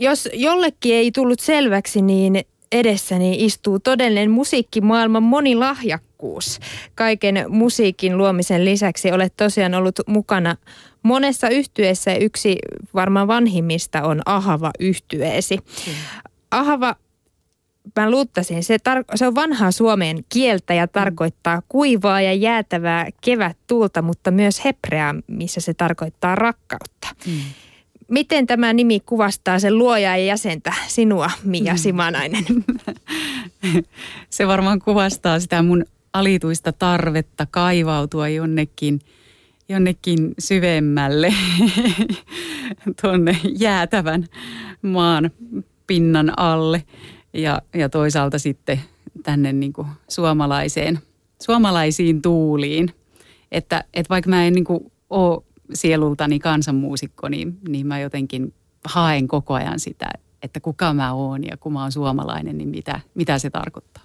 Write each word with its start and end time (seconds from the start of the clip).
Jos 0.00 0.28
jollekin 0.32 0.94
ei 0.94 1.12
tullut 1.12 1.40
selväksi, 1.40 2.02
niin 2.02 2.40
edessäni 2.72 3.44
istuu 3.44 3.78
todellinen 3.78 4.30
musiikkimaailman 4.30 5.22
monilahjakkuus. 5.22 6.58
Kaiken 6.94 7.44
musiikin 7.48 8.18
luomisen 8.18 8.64
lisäksi 8.64 9.12
olet 9.12 9.32
tosiaan 9.36 9.74
ollut 9.74 10.00
mukana 10.06 10.56
monessa 11.02 11.48
yhtyeessä 11.48 12.14
yksi 12.14 12.58
varmaan 12.94 13.28
vanhimmista 13.28 14.02
on 14.02 14.22
Ahava 14.26 14.70
yhtyeesi. 14.80 15.56
Mm. 15.56 15.92
Ahava 16.50 16.96
mä 17.96 18.10
luuttasin, 18.10 18.64
se, 18.64 18.76
tar- 18.76 19.16
se 19.16 19.26
on 19.26 19.34
vanhaa 19.34 19.70
suomen 19.70 20.24
kieltä 20.28 20.74
ja 20.74 20.88
tarkoittaa 20.88 21.62
kuivaa 21.68 22.20
ja 22.20 22.32
jäätävää 22.32 23.06
kevättuulta, 23.20 24.02
mutta 24.02 24.30
myös 24.30 24.64
hebreaa, 24.64 25.14
missä 25.26 25.60
se 25.60 25.74
tarkoittaa 25.74 26.34
rakkautta. 26.34 27.08
Mm. 27.26 27.32
Miten 28.08 28.46
tämä 28.46 28.72
nimi 28.72 29.00
kuvastaa 29.00 29.58
sen 29.58 29.78
luojaa 29.78 30.16
ja 30.16 30.24
jäsentä, 30.24 30.72
sinua 30.86 31.30
Mia 31.44 31.72
mm. 31.72 31.78
Simanainen? 31.78 32.44
Se 34.30 34.46
varmaan 34.46 34.78
kuvastaa 34.78 35.40
sitä 35.40 35.62
mun 35.62 35.84
alituista 36.12 36.72
tarvetta 36.72 37.46
kaivautua 37.50 38.28
jonnekin, 38.28 39.00
jonnekin 39.68 40.34
syvemmälle 40.38 41.34
tuonne 43.02 43.36
jäätävän 43.58 44.26
maan 44.82 45.30
pinnan 45.86 46.38
alle 46.38 46.82
ja, 47.32 47.62
ja 47.74 47.88
toisaalta 47.88 48.38
sitten 48.38 48.80
tänne 49.22 49.52
niin 49.52 49.72
kuin 49.72 49.88
suomalaiseen, 50.08 50.98
suomalaisiin 51.42 52.22
tuuliin. 52.22 52.94
Että, 53.52 53.84
että 53.94 54.10
vaikka 54.10 54.30
mä 54.30 54.46
en 54.46 54.52
niin 54.52 54.64
kuin 54.64 54.92
ole 55.10 55.42
sielultani 55.74 56.38
kansanmuusikko, 56.38 57.28
niin, 57.28 57.58
niin 57.68 57.86
mä 57.86 58.00
jotenkin 58.00 58.54
haen 58.84 59.28
koko 59.28 59.54
ajan 59.54 59.80
sitä, 59.80 60.10
että 60.42 60.60
kuka 60.60 60.94
mä 60.94 61.12
oon 61.12 61.44
ja 61.44 61.56
kun 61.56 61.72
mä 61.72 61.82
oon 61.82 61.92
suomalainen, 61.92 62.58
niin 62.58 62.68
mitä, 62.68 63.00
mitä 63.14 63.38
se 63.38 63.50
tarkoittaa. 63.50 64.02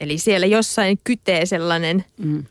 Eli 0.00 0.18
siellä 0.18 0.46
jossain 0.46 0.98
kytee 1.04 1.46
sellainen 1.46 2.04
mm. 2.18 2.44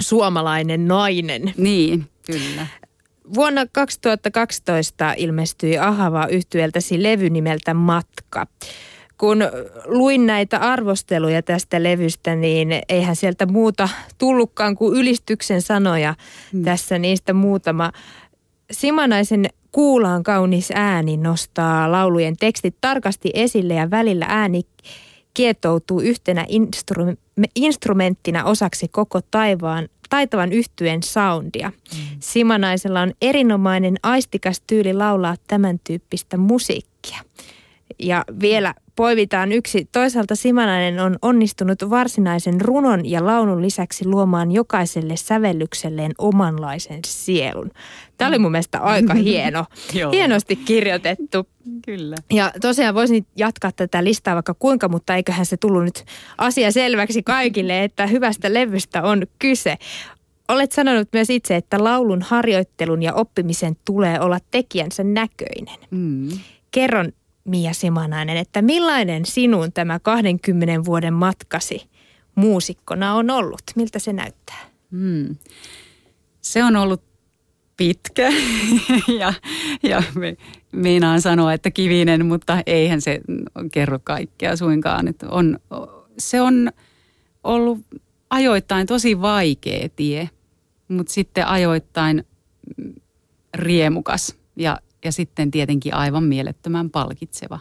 suomalainen 0.00 0.88
nainen. 0.88 1.54
Niin, 1.56 2.06
kyllä. 2.26 2.66
Vuonna 3.34 3.66
2012 3.72 5.14
ilmestyi 5.16 5.78
Ahava 5.78 6.26
yhtyeltäsi 6.26 7.02
levy 7.02 7.30
nimeltä 7.30 7.74
Matka 7.74 8.46
kun 9.18 9.38
luin 9.84 10.26
näitä 10.26 10.58
arvosteluja 10.58 11.42
tästä 11.42 11.82
levystä, 11.82 12.34
niin 12.34 12.68
eihän 12.88 13.16
sieltä 13.16 13.46
muuta 13.46 13.88
tullutkaan 14.18 14.76
kuin 14.76 14.96
ylistyksen 14.96 15.62
sanoja. 15.62 16.14
Hmm. 16.52 16.64
Tässä 16.64 16.98
niistä 16.98 17.32
muutama. 17.32 17.92
Simanaisen 18.70 19.46
kuulaan 19.72 20.22
kaunis 20.22 20.70
ääni 20.74 21.16
nostaa 21.16 21.92
laulujen 21.92 22.36
tekstit 22.36 22.76
tarkasti 22.80 23.30
esille 23.34 23.74
ja 23.74 23.90
välillä 23.90 24.26
ääni 24.28 24.62
kietoutuu 25.34 26.00
yhtenä 26.00 26.46
instru- 26.50 27.16
instrumenttina 27.54 28.44
osaksi 28.44 28.88
koko 28.88 29.20
taivaan, 29.30 29.88
taitavan 30.10 30.52
yhtyen 30.52 31.02
soundia. 31.02 31.68
Mm. 31.68 32.16
Simanaisella 32.20 33.00
on 33.00 33.12
erinomainen 33.22 33.96
aistikas 34.02 34.62
tyyli 34.66 34.94
laulaa 34.94 35.36
tämän 35.46 35.80
tyyppistä 35.84 36.36
musiikkia. 36.36 37.18
Ja 37.98 38.24
vielä 38.40 38.74
poivitaan 38.96 39.52
yksi. 39.52 39.88
Toisaalta 39.92 40.36
Simanainen 40.36 41.00
on 41.00 41.16
onnistunut 41.22 41.90
varsinaisen 41.90 42.60
runon 42.60 43.10
ja 43.10 43.26
laulun 43.26 43.62
lisäksi 43.62 44.04
luomaan 44.06 44.52
jokaiselle 44.52 45.16
sävellykselleen 45.16 46.12
omanlaisen 46.18 47.00
sielun. 47.06 47.70
Tämä 48.16 48.28
oli 48.28 48.38
mun 48.38 48.50
mielestä 48.50 48.78
aika 48.78 49.14
hieno. 49.24 49.64
Hienosti 50.12 50.56
kirjoitettu. 50.56 51.48
Kyllä. 51.84 52.16
Ja 52.32 52.52
tosiaan 52.60 52.94
voisin 52.94 53.26
jatkaa 53.36 53.72
tätä 53.72 54.04
listaa 54.04 54.34
vaikka 54.34 54.54
kuinka, 54.58 54.88
mutta 54.88 55.16
eiköhän 55.16 55.46
se 55.46 55.56
tullut 55.56 55.84
nyt 55.84 56.04
asia 56.38 56.72
selväksi 56.72 57.22
kaikille, 57.22 57.84
että 57.84 58.06
hyvästä 58.06 58.54
levystä 58.54 59.02
on 59.02 59.22
kyse. 59.38 59.76
Olet 60.48 60.72
sanonut 60.72 61.08
myös 61.12 61.30
itse, 61.30 61.56
että 61.56 61.84
laulun 61.84 62.22
harjoittelun 62.22 63.02
ja 63.02 63.14
oppimisen 63.14 63.76
tulee 63.84 64.20
olla 64.20 64.38
tekijänsä 64.50 65.04
näköinen. 65.04 65.78
Mm. 65.90 66.28
Kerron 66.70 67.12
Mia 67.44 67.72
Simanainen, 67.72 68.36
että 68.36 68.62
millainen 68.62 69.26
sinun 69.26 69.72
tämä 69.72 69.98
20 69.98 70.84
vuoden 70.84 71.14
matkasi 71.14 71.88
muusikkona 72.34 73.14
on 73.14 73.30
ollut? 73.30 73.62
Miltä 73.76 73.98
se 73.98 74.12
näyttää? 74.12 74.60
Hmm. 74.90 75.36
Se 76.40 76.64
on 76.64 76.76
ollut 76.76 77.02
pitkä 77.76 78.28
ja, 79.20 79.34
ja 79.82 80.02
me, 80.14 80.36
meinaan 80.72 81.20
sanoa, 81.20 81.52
että 81.52 81.70
kivinen, 81.70 82.26
mutta 82.26 82.62
eihän 82.66 83.00
se 83.00 83.20
kerro 83.72 83.98
kaikkea 84.04 84.56
suinkaan. 84.56 85.08
Että 85.08 85.28
on, 85.30 85.58
se 86.18 86.40
on 86.40 86.72
ollut 87.44 87.78
ajoittain 88.30 88.86
tosi 88.86 89.20
vaikea 89.20 89.88
tie, 89.96 90.30
mutta 90.88 91.12
sitten 91.12 91.46
ajoittain 91.46 92.26
riemukas 93.54 94.36
ja 94.56 94.78
ja 95.04 95.12
sitten 95.12 95.50
tietenkin 95.50 95.94
aivan 95.94 96.24
mielettömän 96.24 96.90
palkitseva. 96.90 97.58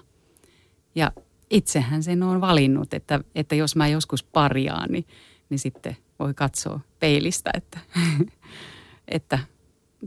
Ja 0.95 1.11
itsehän 1.49 2.03
sen 2.03 2.23
on 2.23 2.41
valinnut, 2.41 2.93
että, 2.93 3.19
että 3.35 3.55
jos 3.55 3.75
mä 3.75 3.87
joskus 3.87 4.23
parjaan, 4.23 4.91
niin, 4.91 5.05
niin 5.49 5.59
sitten 5.59 5.97
voi 6.19 6.33
katsoa 6.33 6.79
peilistä, 6.99 7.51
että, 7.53 7.79
että 9.07 9.39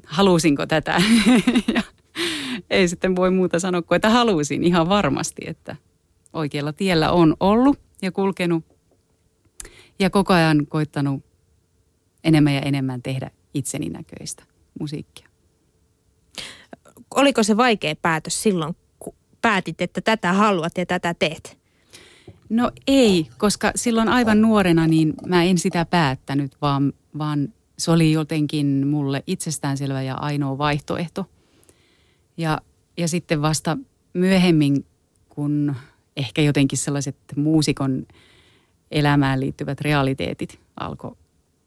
halusinko 0.07 0.67
tätä. 0.67 1.03
ja 1.75 1.83
ei 2.71 2.89
sitten 2.89 3.17
voi 3.17 3.31
muuta 3.31 3.59
sanoa 3.59 3.83
kuin, 3.83 3.97
että 3.97 4.11
halusin 4.11 4.65
ihan 4.65 4.89
varmasti, 4.89 5.43
että 5.47 5.77
oikealla 6.33 6.73
tiellä 6.73 7.11
on 7.13 7.37
ollut 7.41 7.81
ja 8.03 8.13
kulkenut 8.13 8.65
ja 9.99 10.11
koko 10.11 10.33
ajan 10.33 10.67
koittanut 10.67 11.25
enemmän 12.25 12.55
ja 12.55 12.61
enemmän 12.61 13.03
tehdä 13.03 13.31
itseni 13.55 13.89
näköistä 13.89 14.45
musiikkia 14.81 15.34
oliko 17.15 17.43
se 17.43 17.57
vaikea 17.57 17.97
päätös 17.97 18.43
silloin, 18.43 18.77
kun 18.99 19.15
päätit, 19.43 19.81
että 19.81 20.01
tätä 20.01 20.33
haluat 20.33 20.79
ja 20.79 20.87
tätä 20.87 21.15
teet? 21.15 21.59
No 22.49 22.71
ei, 22.87 23.29
koska 23.39 23.73
silloin 23.75 24.09
aivan 24.09 24.41
nuorena 24.41 24.87
niin 24.87 25.15
mä 25.27 25.43
en 25.43 25.59
sitä 25.59 25.85
päättänyt, 25.85 26.53
vaan, 26.63 26.93
vaan 27.19 27.53
se 27.79 27.91
oli 27.91 28.13
jotenkin 28.13 28.87
mulle 28.87 29.23
itsestäänselvä 29.27 30.03
ja 30.03 30.15
ainoa 30.15 30.59
vaihtoehto. 30.59 31.27
Ja, 32.37 32.61
ja 32.97 33.09
sitten 33.09 33.43
vasta 33.43 33.79
myöhemmin, 34.13 34.87
kun 35.29 35.75
ehkä 36.17 36.43
jotenkin 36.43 36.79
sellaiset 36.79 37.17
muusikon 37.37 38.07
elämään 38.91 39.41
liittyvät 39.41 39.81
realiteetit 39.81 40.61
alkoi 40.81 41.17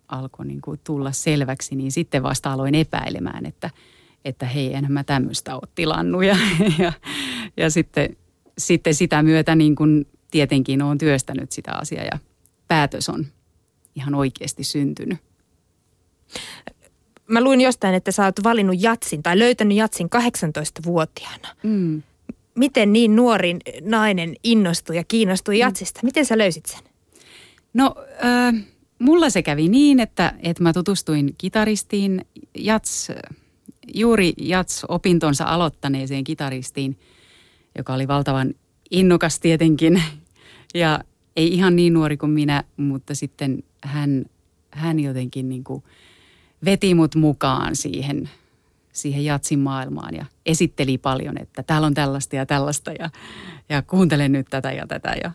alko 0.08 0.44
niin 0.44 0.62
tulla 0.84 1.12
selväksi, 1.12 1.76
niin 1.76 1.92
sitten 1.92 2.24
vasta 2.24 2.54
aloin 2.54 2.76
epäilemään, 2.76 3.46
että– 3.46 3.70
että 4.28 4.46
hei, 4.46 4.74
enhän 4.74 4.92
mä 4.92 5.04
tämmöistä 5.04 5.56
ole 5.56 5.68
tilannut. 5.76 6.24
Ja, 6.24 6.38
ja, 6.80 6.94
ja 7.58 7.70
sitten, 7.70 8.18
sitten 8.58 8.94
sitä 8.94 9.24
myötä 9.24 9.56
niin 9.56 9.76
kuin 9.76 10.08
tietenkin 10.32 10.82
olen 10.82 10.98
työstänyt 10.98 11.52
sitä 11.52 11.74
asiaa 11.74 12.04
ja 12.04 12.20
päätös 12.68 13.10
on 13.10 13.26
ihan 13.96 14.16
oikeasti 14.16 14.64
syntynyt. 14.64 15.18
Mä 17.28 17.42
luin 17.42 17.62
jostain, 17.62 17.96
että 17.96 18.12
sä 18.12 18.26
oot 18.26 18.44
valinnut 18.44 18.76
jatsin 18.80 19.24
tai 19.24 19.40
löytänyt 19.40 19.78
jatsin 19.78 20.10
18-vuotiaana. 20.16 21.48
Mm. 21.64 22.04
Miten 22.56 22.94
niin 22.94 23.16
nuori 23.16 23.56
nainen 23.82 24.36
innostui 24.44 24.96
ja 24.96 25.04
kiinnostui 25.04 25.56
mm. 25.56 25.60
jatsista? 25.60 26.00
Miten 26.04 26.26
sä 26.26 26.38
löysit 26.38 26.66
sen? 26.66 26.80
No, 27.74 27.96
äh, 28.26 28.64
mulla 29.00 29.30
se 29.30 29.44
kävi 29.44 29.70
niin, 29.70 30.00
että, 30.00 30.34
että 30.44 30.64
mä 30.64 30.74
tutustuin 30.74 31.36
kitaristiin. 31.38 32.26
Jats 32.58 33.12
juuri 33.94 34.34
jats-opintonsa 34.38 35.46
aloittaneeseen 35.46 36.24
kitaristiin, 36.24 37.00
joka 37.78 37.94
oli 37.94 38.08
valtavan 38.08 38.54
innokas 38.92 39.40
tietenkin 39.40 40.04
ja 40.74 41.00
ei 41.36 41.54
ihan 41.54 41.76
niin 41.76 41.94
nuori 41.94 42.18
kuin 42.18 42.32
minä, 42.32 42.64
mutta 42.78 43.16
sitten 43.16 43.64
hän, 43.84 44.26
hän 44.72 45.00
jotenkin 45.00 45.50
niin 45.50 45.64
kuin 45.64 45.84
veti 46.66 46.96
mut 46.96 47.16
mukaan 47.16 47.76
siihen, 47.76 48.30
siihen 48.92 49.26
jatsin 49.26 49.60
maailmaan 49.60 50.16
ja 50.16 50.26
esitteli 50.46 50.98
paljon, 50.98 51.42
että 51.42 51.64
täällä 51.64 51.88
on 51.88 51.94
tällaista 51.94 52.36
ja 52.36 52.46
tällaista 52.46 52.92
ja, 52.92 53.10
ja 53.70 53.82
kuuntele 53.82 54.30
nyt 54.30 54.48
tätä 54.50 54.72
ja 54.72 54.88
tätä. 54.88 55.16
Ja, 55.24 55.32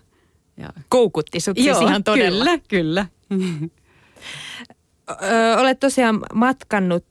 ja... 0.56 0.69
Koukutti 0.88 1.41
sut 1.41 1.56
siis 1.56 1.67
Joo, 1.67 1.81
ihan 1.81 2.05
todella. 2.05 2.44
Kyllä, 2.44 2.59
kyllä. 2.69 3.06
Olet 5.61 5.81
tosiaan 5.81 6.21
matkannut 6.35 7.05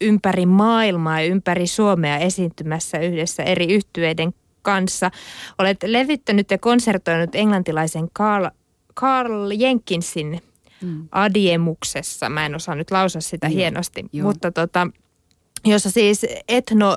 ympäri 0.00 0.46
maailmaa 0.46 1.20
ja 1.20 1.26
ympäri 1.26 1.66
Suomea 1.66 2.18
esiintymässä 2.18 2.98
yhdessä 2.98 3.42
eri 3.42 3.74
yhtyeiden 3.74 4.34
kanssa. 4.62 5.10
Olet 5.58 5.82
levittänyt 5.82 6.50
ja 6.50 6.58
konsertoinut 6.58 7.34
englantilaisen 7.34 8.10
Carl, 8.10 8.46
Carl 8.96 9.50
Jenkinsin 9.50 10.42
mm. 10.82 11.08
Adiemuksessa. 11.12 12.28
Mä 12.28 12.46
en 12.46 12.54
osaa 12.54 12.74
nyt 12.74 12.90
lausua 12.90 13.20
sitä 13.20 13.46
Joo. 13.46 13.56
hienosti, 13.56 14.04
Joo. 14.12 14.26
mutta 14.26 14.50
tota, 14.50 14.88
jossa 15.64 15.90
siis 15.90 16.26
etno 16.48 16.96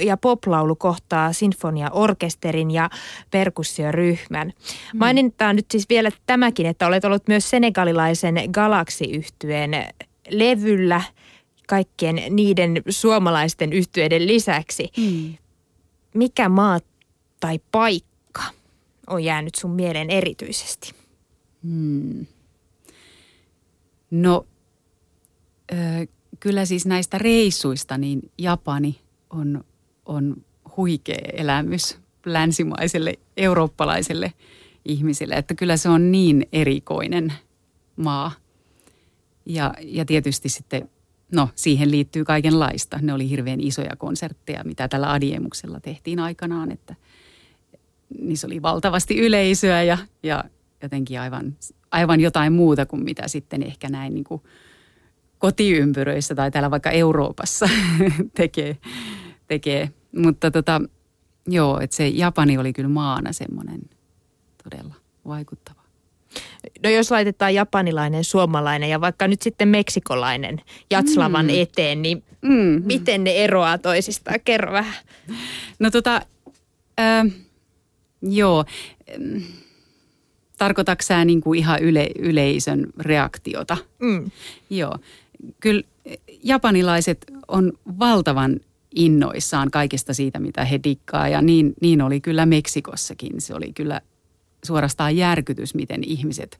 ja 0.00 0.16
poplaulu 0.16 0.76
kohtaa 0.76 1.32
sinfoniaorkesterin 1.32 2.70
ja 2.70 2.90
perkussioryhmän. 3.30 4.46
Mm. 4.92 4.98
Mainitaan 4.98 5.56
nyt 5.56 5.66
siis 5.70 5.88
vielä 5.88 6.10
tämäkin, 6.26 6.66
että 6.66 6.86
olet 6.86 7.04
ollut 7.04 7.28
myös 7.28 7.50
senegalilaisen 7.50 8.34
galaksiyhtyeen 8.50 9.70
levyllä 10.30 11.02
kaikkien 11.66 12.22
niiden 12.30 12.82
suomalaisten 12.88 13.72
yhtyeiden 13.72 14.26
lisäksi. 14.26 14.88
Mm. 14.96 15.34
Mikä 16.14 16.48
maa 16.48 16.80
tai 17.40 17.60
paikka 17.72 18.42
on 19.06 19.24
jäänyt 19.24 19.54
sun 19.54 19.70
mieleen 19.70 20.10
erityisesti? 20.10 20.94
Hmm. 21.62 22.26
No 24.10 24.46
ö, 25.72 25.76
kyllä 26.40 26.64
siis 26.64 26.86
näistä 26.86 27.18
reissuista 27.18 27.98
niin 27.98 28.30
Japani 28.38 29.00
on, 29.30 29.64
on 30.06 30.44
huikea 30.76 31.18
elämys 31.32 31.98
länsimaiselle, 32.26 33.14
eurooppalaiselle 33.36 34.32
ihmisille. 34.84 35.34
Että 35.34 35.54
kyllä 35.54 35.76
se 35.76 35.88
on 35.88 36.12
niin 36.12 36.46
erikoinen 36.52 37.32
maa. 37.96 38.32
Ja, 39.46 39.74
ja 39.80 40.04
tietysti 40.04 40.48
sitten, 40.48 40.90
no 41.32 41.48
siihen 41.54 41.90
liittyy 41.90 42.24
kaikenlaista. 42.24 42.98
Ne 43.02 43.12
oli 43.12 43.30
hirveän 43.30 43.60
isoja 43.60 43.96
konsertteja, 43.96 44.64
mitä 44.64 44.88
tällä 44.88 45.12
Adiemuksella 45.12 45.80
tehtiin 45.80 46.18
aikanaan, 46.20 46.72
että 46.72 46.94
niissä 48.20 48.46
oli 48.46 48.62
valtavasti 48.62 49.18
yleisöä 49.18 49.82
ja, 49.82 49.98
ja 50.22 50.44
jotenkin 50.82 51.20
aivan, 51.20 51.56
aivan 51.90 52.20
jotain 52.20 52.52
muuta 52.52 52.86
kuin 52.86 53.04
mitä 53.04 53.28
sitten 53.28 53.62
ehkä 53.62 53.88
näin 53.88 54.14
niin 54.14 54.24
kuin 54.24 54.42
kotiympyröissä 55.38 56.34
tai 56.34 56.50
täällä 56.50 56.70
vaikka 56.70 56.90
Euroopassa 56.90 57.68
tekee. 58.36 58.76
tekee. 59.48 59.90
Mutta 60.16 60.50
tota, 60.50 60.80
joo, 61.46 61.80
että 61.80 61.96
se 61.96 62.08
Japani 62.08 62.58
oli 62.58 62.72
kyllä 62.72 62.88
maana 62.88 63.32
semmoinen 63.32 63.80
todella 64.64 64.94
vaikuttava. 65.26 65.75
No 66.82 66.90
jos 66.90 67.10
laitetaan 67.10 67.54
japanilainen, 67.54 68.24
suomalainen 68.24 68.90
ja 68.90 69.00
vaikka 69.00 69.28
nyt 69.28 69.42
sitten 69.42 69.68
meksikolainen 69.68 70.60
Jatslavan 70.90 71.46
mm. 71.46 71.52
eteen, 71.54 72.02
niin 72.02 72.22
mm. 72.42 72.82
miten 72.84 73.24
ne 73.24 73.30
eroaa 73.30 73.78
toisistaan? 73.78 74.40
Kerro 74.44 74.72
vähän. 74.72 74.94
No 75.78 75.90
tota, 75.90 76.22
äh, 77.00 77.26
joo. 78.22 78.64
Tarkoitatko 80.58 81.02
sä 81.02 81.24
niin 81.24 81.40
kuin 81.40 81.58
ihan 81.58 81.82
yle, 81.82 82.08
yleisön 82.18 82.86
reaktiota? 82.98 83.76
Mm. 83.98 84.30
Joo. 84.70 84.98
Kyllä 85.60 85.82
japanilaiset 86.42 87.26
on 87.48 87.72
valtavan 87.98 88.60
innoissaan 88.94 89.70
kaikesta 89.70 90.14
siitä, 90.14 90.38
mitä 90.38 90.64
he 90.64 90.80
dikkaa. 90.84 91.28
Ja 91.28 91.42
niin, 91.42 91.74
niin 91.80 92.02
oli 92.02 92.20
kyllä 92.20 92.46
Meksikossakin. 92.46 93.40
Se 93.40 93.54
oli 93.54 93.72
kyllä 93.72 94.00
suorastaan 94.66 95.16
järkytys, 95.16 95.74
miten 95.74 96.04
ihmiset 96.04 96.58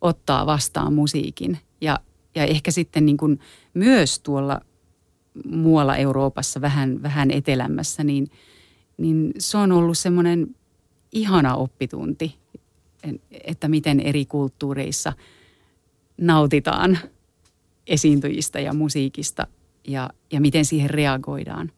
ottaa 0.00 0.46
vastaan 0.46 0.92
musiikin. 0.92 1.58
Ja, 1.80 1.98
ja 2.34 2.44
ehkä 2.44 2.70
sitten 2.70 3.06
niin 3.06 3.16
kuin 3.16 3.40
myös 3.74 4.20
tuolla 4.20 4.60
muualla 5.50 5.96
Euroopassa, 5.96 6.60
vähän, 6.60 7.02
vähän 7.02 7.30
etelämässä, 7.30 8.04
niin, 8.04 8.26
niin 8.98 9.32
se 9.38 9.58
on 9.58 9.72
ollut 9.72 9.98
semmoinen 9.98 10.56
ihana 11.12 11.54
oppitunti, 11.54 12.36
että 13.30 13.68
miten 13.68 14.00
eri 14.00 14.26
kulttuureissa 14.26 15.12
nautitaan 16.20 16.98
esiintyjistä 17.86 18.60
ja 18.60 18.72
musiikista 18.74 19.46
ja, 19.88 20.10
ja 20.32 20.40
miten 20.40 20.64
siihen 20.64 20.90
reagoidaan. 20.90 21.72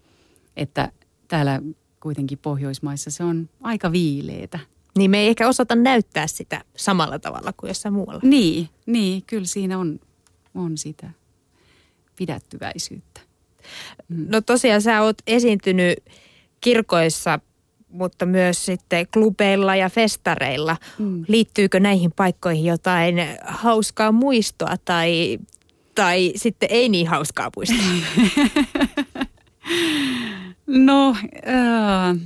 Että 0.57 0.93
täällä 1.29 1.63
kuitenkin 2.01 2.39
Pohjoismaissa 2.39 3.11
se 3.11 3.25
on 3.25 3.49
aika 3.63 3.93
viileetä. 3.93 4.59
Niin 4.99 5.11
me 5.11 5.19
ei 5.19 5.29
ehkä 5.29 5.49
osata 5.49 5.75
näyttää 5.75 6.27
sitä 6.27 6.65
samalla 6.77 7.19
tavalla 7.19 7.53
kuin 7.57 7.69
jossain 7.69 7.93
muualla. 7.93 8.21
Niin, 8.25 8.69
niin 8.87 9.23
kyllä 9.27 9.47
siinä 9.47 9.79
on, 9.79 10.01
on 10.55 10.79
sitä 10.79 11.11
pidättyväisyyttä. 12.17 13.21
Mm. 14.09 14.27
No 14.29 14.41
tosiaan 14.41 14.83
sä 14.83 15.03
oot 15.03 15.17
esiintynyt 15.27 15.99
kirkoissa, 16.61 17.41
mutta 17.89 18.27
myös 18.27 18.65
sitten 18.65 19.07
klubeilla 19.13 19.77
ja 19.77 19.91
festareilla. 19.91 20.77
Mm. 20.99 21.25
Liittyykö 21.29 21.81
näihin 21.81 22.13
paikkoihin 22.13 22.65
jotain 22.65 23.17
hauskaa 23.45 24.13
muistoa 24.13 24.77
tai, 24.85 25.39
tai 25.95 26.33
sitten 26.37 26.69
ei 26.73 26.89
niin 26.89 27.09
hauskaa 27.09 27.51
muistoa? 27.57 27.79
no, 30.67 31.17
äh, 31.49 32.17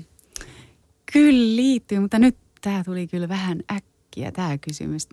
kyllä 1.12 1.56
liittyy, 1.56 2.00
mutta 2.00 2.19
nyt 2.19 2.36
tämä 2.62 2.85
tuli 2.85 3.06
kyllä 3.06 3.29
vähän 3.29 3.61
äkkiä 3.73 4.32
tämä 4.32 4.59
kysymys. 4.59 5.09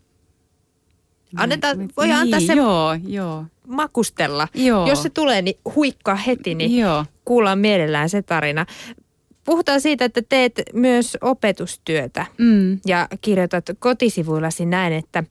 Annetaan, 1.35 1.89
voi 1.97 2.07
niin, 2.07 2.17
antaa 2.17 2.39
se 2.39 2.53
joo, 2.53 2.93
joo. 3.07 3.45
makustella. 3.67 4.47
Joo. 4.53 4.87
Jos 4.87 5.03
se 5.03 5.09
tulee, 5.09 5.41
niin 5.41 5.59
huikkaa 5.75 6.15
heti, 6.15 6.55
niin 6.55 6.77
joo. 6.77 7.05
kuullaan 7.25 7.59
mielellään 7.59 8.09
se 8.09 8.21
tarina. 8.21 8.65
Puhutaan 9.49 9.81
siitä, 9.81 10.05
että 10.05 10.21
teet 10.29 10.61
myös 10.73 11.17
opetustyötä 11.21 12.25
mm. 12.37 12.79
ja 12.85 13.07
kirjoitat 13.21 13.65
kotisivuillasi 13.79 14.65
näin, 14.65 14.93
että 14.93 15.23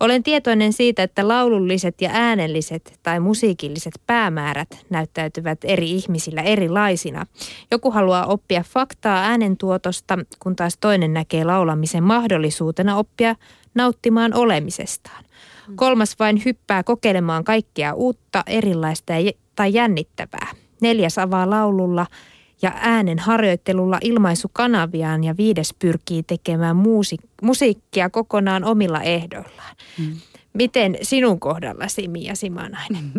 olen 0.00 0.22
tietoinen 0.22 0.72
siitä, 0.72 1.02
että 1.02 1.28
laululliset 1.28 2.00
ja 2.00 2.10
äänelliset 2.12 2.98
tai 3.02 3.20
musiikilliset 3.20 3.94
päämäärät 4.06 4.68
näyttäytyvät 4.90 5.58
eri 5.64 5.90
ihmisillä 5.90 6.42
erilaisina. 6.42 7.26
Joku 7.70 7.90
haluaa 7.90 8.26
oppia 8.26 8.62
faktaa 8.62 9.22
äänentuotosta, 9.24 10.18
kun 10.38 10.56
taas 10.56 10.76
toinen 10.80 11.14
näkee 11.14 11.44
laulamisen 11.44 12.02
mahdollisuutena 12.02 12.96
oppia 12.96 13.34
nauttimaan 13.74 14.34
olemisestaan. 14.34 15.24
Mm. 15.68 15.76
Kolmas 15.76 16.16
vain 16.18 16.42
hyppää 16.44 16.82
kokeilemaan 16.82 17.44
kaikkea 17.44 17.94
uutta, 17.94 18.42
erilaista 18.46 19.12
tai 19.56 19.74
jännittävää. 19.74 20.48
Neljäs 20.80 21.18
avaa 21.18 21.50
laululla– 21.50 22.06
ja 22.62 22.72
äänen 22.76 23.18
harjoittelulla 23.18 23.98
ilmaisukanaviaan 24.00 25.24
ja 25.24 25.36
viides 25.36 25.74
pyrkii 25.78 26.22
tekemään 26.22 26.76
muusi- 26.76 27.28
musiikkia 27.42 28.10
kokonaan 28.10 28.64
omilla 28.64 29.02
ehdoillaan. 29.02 29.76
Hmm. 29.98 30.16
Miten 30.52 30.98
sinun 31.02 31.40
kohdallasi, 31.40 32.08
Mia 32.08 32.34
Simanainen? 32.34 33.12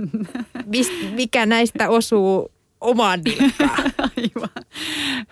Mist, 0.66 0.92
mikä 1.16 1.46
näistä 1.46 1.90
osuu 1.90 2.52
omaan 2.82 3.22
nilkkaan? 3.26 3.92
Aivan. 4.18 4.66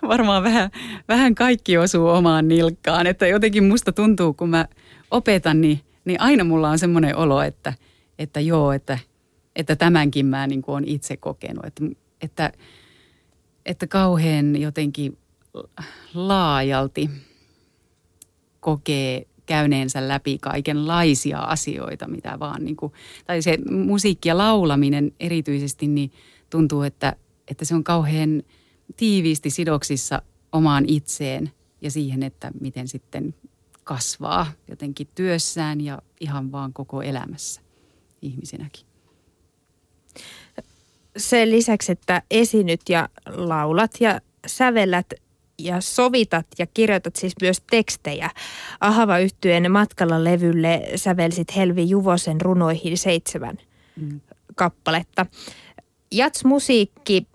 Varmaan 0.08 0.44
vähän, 0.44 0.70
vähän 1.08 1.36
kaikki 1.36 1.78
osuu 1.78 2.08
omaan 2.08 2.48
nilkkaan. 2.48 3.08
Että 3.08 3.28
jotenkin 3.28 3.64
musta 3.64 3.92
tuntuu, 3.92 4.34
kun 4.34 4.50
mä 4.50 4.68
opetan, 5.12 5.62
niin, 5.62 5.80
niin 6.06 6.22
aina 6.22 6.44
mulla 6.44 6.70
on 6.70 6.80
semmoinen 6.80 7.16
olo, 7.16 7.42
että, 7.42 7.74
että 8.20 8.40
joo, 8.40 8.72
että, 8.72 9.00
että 9.56 9.76
tämänkin 9.76 10.26
mä 10.26 10.48
niin 10.48 10.62
kuin 10.62 10.74
olen 10.74 10.88
itse 10.88 11.18
kokenut. 11.18 11.66
Että, 11.66 11.84
että 12.22 12.52
että 13.66 13.88
kauhean 13.88 14.62
jotenkin 14.62 15.18
laajalti 16.14 17.10
kokee 18.60 19.28
käyneensä 19.46 20.08
läpi 20.08 20.38
kaikenlaisia 20.38 21.40
asioita, 21.40 22.08
mitä 22.08 22.40
vaan 22.40 22.66
niin 22.66 22.76
kuin, 22.76 22.94
tai 23.26 23.42
se 23.42 23.58
musiikki 23.70 24.30
ja 24.30 24.38
laulaminen 24.38 25.12
erityisesti, 25.20 25.88
niin 25.88 26.12
tuntuu, 26.50 26.82
että, 26.82 27.16
että 27.48 27.66
se 27.66 27.76
on 27.76 27.84
kauhean 27.84 28.44
tiiviisti 28.98 29.50
sidoksissa 29.50 30.22
omaan 30.52 30.84
itseen 30.88 31.52
ja 31.82 31.92
siihen, 31.92 32.24
että 32.24 32.52
miten 32.62 32.88
sitten 32.88 33.36
kasvaa 33.84 34.52
jotenkin 34.68 35.08
työssään 35.16 35.82
ja 35.82 36.02
ihan 36.20 36.52
vaan 36.52 36.74
koko 36.74 37.02
elämässä 37.02 37.62
ihmisenäkin 38.22 38.86
sen 41.18 41.50
lisäksi, 41.50 41.92
että 41.92 42.22
esinyt 42.32 42.82
ja 42.90 43.10
laulat 43.26 43.92
ja 44.00 44.22
sävellät 44.48 45.14
ja 45.60 45.82
sovitat 45.82 46.46
ja 46.60 46.68
kirjoitat 46.74 47.16
siis 47.16 47.34
myös 47.42 47.62
tekstejä. 47.72 48.30
Ahava 48.80 49.20
yhtyeen 49.20 49.72
matkalla 49.72 50.24
levylle 50.24 50.84
sävelsit 50.96 51.56
Helvi 51.56 51.90
Juvosen 51.90 52.42
runoihin 52.42 52.98
seitsemän 52.98 53.58
mm. 54.02 54.22
kappaletta. 54.56 55.26
Jats-musiikki, 56.12 57.28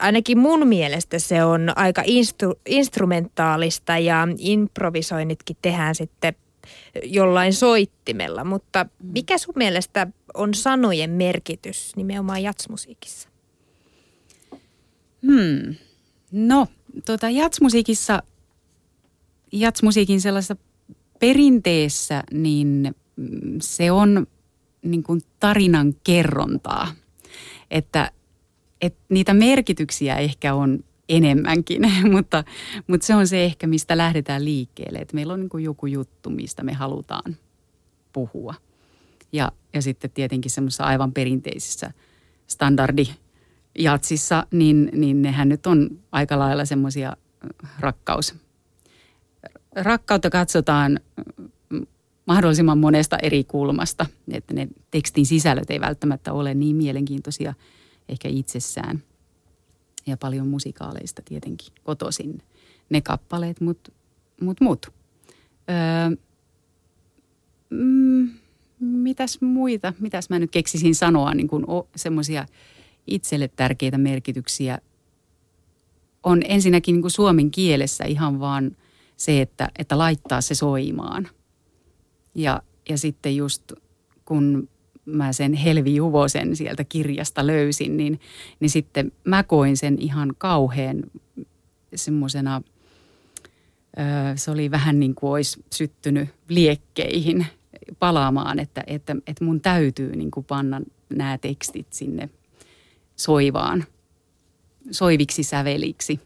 ainakin 0.00 0.38
mun 0.38 0.68
mielestä 0.68 1.18
se 1.18 1.44
on 1.44 1.72
aika 1.76 2.02
instru- 2.02 2.60
instrumentaalista 2.66 3.98
ja 3.98 4.28
improvisoinnitkin 4.38 5.56
tehdään 5.62 5.94
sitten 5.94 6.34
jollain 7.04 7.52
soittimella, 7.52 8.44
mutta 8.44 8.84
mm. 8.84 9.08
mikä 9.12 9.38
sun 9.38 9.54
mielestä 9.56 10.06
on 10.34 10.54
sanojen 10.54 11.10
merkitys 11.10 11.96
nimenomaan 11.96 12.42
jatsmusiikissa? 12.42 13.28
Hmm. 15.22 15.74
No, 16.32 16.66
tota, 17.04 17.30
jatsmusiikissa, 17.30 18.22
jatsmusiikin 19.52 20.20
sellaisessa 20.20 20.56
perinteessä, 21.20 22.24
niin 22.32 22.94
mm, 23.16 23.58
se 23.62 23.92
on 23.92 24.26
niin 24.82 25.02
kuin 25.02 25.20
tarinan 25.40 25.94
kerrontaa. 26.04 26.92
Että, 27.70 28.10
että 28.80 29.00
niitä 29.08 29.34
merkityksiä 29.34 30.16
ehkä 30.16 30.54
on 30.54 30.84
enemmänkin, 31.08 31.82
mutta, 32.12 32.44
mutta 32.86 33.06
se 33.06 33.14
on 33.14 33.28
se 33.28 33.44
ehkä, 33.44 33.66
mistä 33.66 33.96
lähdetään 33.96 34.44
liikkeelle, 34.44 34.98
että 34.98 35.14
meillä 35.14 35.32
on 35.32 35.40
niin 35.40 35.64
joku 35.64 35.86
juttu, 35.86 36.30
mistä 36.30 36.62
me 36.62 36.72
halutaan 36.72 37.36
puhua. 38.12 38.54
Ja, 39.32 39.52
ja 39.74 39.82
sitten 39.82 40.10
tietenkin 40.10 40.50
semmoisessa 40.50 40.84
aivan 40.84 41.12
perinteisissä 41.12 41.90
standardi 42.46 43.06
jatsissa, 43.78 44.46
niin, 44.50 44.90
niin 44.92 45.22
nehän 45.22 45.48
nyt 45.48 45.66
on 45.66 45.90
aika 46.12 46.38
lailla 46.38 46.64
semmoisia 46.64 47.16
rakkaus. 47.80 48.34
Rakkautta 49.76 50.30
katsotaan 50.30 51.00
mahdollisimman 52.26 52.78
monesta 52.78 53.18
eri 53.22 53.44
kulmasta, 53.44 54.06
että 54.32 54.54
ne 54.54 54.68
tekstin 54.90 55.26
sisällöt 55.26 55.70
ei 55.70 55.80
välttämättä 55.80 56.32
ole 56.32 56.54
niin 56.54 56.76
mielenkiintoisia 56.76 57.54
ehkä 58.08 58.28
itsessään. 58.28 59.02
Ja 60.06 60.16
paljon 60.16 60.46
musikaaleista 60.46 61.22
tietenkin 61.24 61.72
kotoisin 61.84 62.42
ne 62.90 63.00
kappaleet, 63.00 63.60
mutta 63.60 63.92
mut, 64.40 64.60
mut. 64.60 64.86
Öö, 65.70 66.16
mm, 67.70 68.30
mitäs 68.80 69.40
muita, 69.40 69.92
mitäs 70.00 70.30
mä 70.30 70.38
nyt 70.38 70.50
keksisin 70.50 70.94
sanoa, 70.94 71.34
niin 71.34 71.48
kuin 71.48 71.64
semmoisia 71.96 72.46
itselle 73.06 73.48
tärkeitä 73.48 73.98
merkityksiä 73.98 74.78
on 76.22 76.42
ensinnäkin 76.44 76.92
niin 76.92 77.02
kuin 77.02 77.10
suomen 77.10 77.50
kielessä 77.50 78.04
ihan 78.04 78.40
vaan 78.40 78.76
se, 79.16 79.40
että, 79.40 79.68
että 79.78 79.98
laittaa 79.98 80.40
se 80.40 80.54
soimaan. 80.54 81.28
Ja, 82.34 82.62
ja 82.88 82.98
sitten 82.98 83.36
just 83.36 83.72
kun 84.24 84.68
mä 85.06 85.32
sen 85.32 85.54
Helvi 85.54 85.94
Juvosen 85.94 86.56
sieltä 86.56 86.84
kirjasta 86.84 87.46
löysin, 87.46 87.96
niin, 87.96 88.20
niin 88.60 88.70
sitten 88.70 89.12
mä 89.24 89.42
koin 89.42 89.76
sen 89.76 89.96
ihan 90.00 90.34
kauhean 90.38 91.02
semmoisena, 91.94 92.62
se 94.36 94.50
oli 94.50 94.70
vähän 94.70 95.00
niin 95.00 95.14
kuin 95.14 95.30
olisi 95.30 95.64
syttynyt 95.72 96.28
liekkeihin 96.48 97.46
palaamaan, 97.98 98.58
että, 98.58 98.84
että, 98.86 99.16
että 99.26 99.44
mun 99.44 99.60
täytyy 99.60 100.16
niin 100.16 100.30
kuin 100.30 100.44
panna 100.44 100.80
nämä 101.14 101.38
tekstit 101.38 101.92
sinne 101.92 102.28
soivaan, 103.16 103.84
soiviksi 104.90 105.42
säveliksi. 105.42 106.20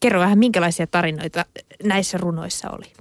Kerro 0.00 0.20
vähän, 0.20 0.38
minkälaisia 0.38 0.86
tarinoita 0.86 1.44
näissä 1.84 2.18
runoissa 2.18 2.70
oli? 2.70 2.92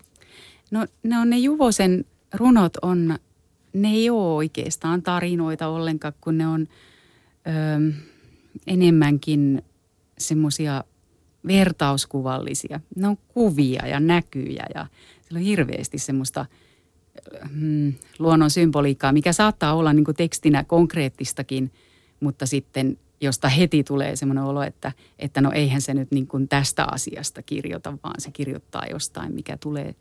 No 0.72 0.88
ne 1.04 1.18
on 1.18 1.30
ne 1.30 1.38
Juvosen 1.38 2.06
runot 2.34 2.78
on, 2.82 3.18
ne 3.74 3.90
ei 3.90 4.10
ole 4.10 4.36
oikeastaan 4.36 5.02
tarinoita 5.02 5.68
ollenkaan, 5.68 6.14
kun 6.22 6.38
ne 6.38 6.48
on 6.48 6.68
ö, 7.48 7.94
enemmänkin 8.68 9.62
semmoisia 10.18 10.84
vertauskuvallisia. 11.48 12.80
Ne 12.96 13.08
on 13.08 13.18
kuvia 13.28 13.88
ja 13.88 14.00
näkyjä 14.00 14.66
ja 14.76 14.88
siellä 15.22 15.38
on 15.38 15.46
hirveästi 15.46 15.98
semmoista 15.98 16.46
mm, 17.52 17.94
luonnon 18.20 18.50
symboliikkaa, 18.50 19.14
mikä 19.14 19.34
saattaa 19.34 19.76
olla 19.76 19.94
niin 19.94 20.06
tekstinä 20.18 20.64
konkreettistakin, 20.64 21.72
mutta 22.20 22.46
sitten 22.46 22.98
josta 23.22 23.50
heti 23.50 23.84
tulee 23.84 24.16
semmoinen 24.16 24.44
olo, 24.44 24.64
että, 24.64 24.92
että 25.20 25.42
no 25.42 25.52
eihän 25.52 25.82
se 25.82 25.94
nyt 25.94 26.12
niin 26.12 26.28
kuin 26.28 26.48
tästä 26.48 26.86
asiasta 26.92 27.42
kirjoita, 27.42 27.98
vaan 28.04 28.22
se 28.22 28.32
kirjoittaa 28.32 28.86
jostain, 28.92 29.34
mikä 29.34 29.58
tulee 29.58 29.96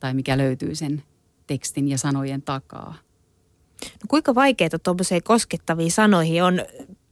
tai 0.00 0.14
mikä 0.14 0.38
löytyy 0.38 0.74
sen 0.74 1.02
tekstin 1.46 1.88
ja 1.88 1.98
sanojen 1.98 2.42
takaa. 2.42 2.94
No 3.84 4.06
kuinka 4.08 4.34
vaikeaa 4.34 4.78
tuommoiseen 4.82 5.22
koskettaviin 5.22 5.92
sanoihin 5.92 6.42
on 6.42 6.60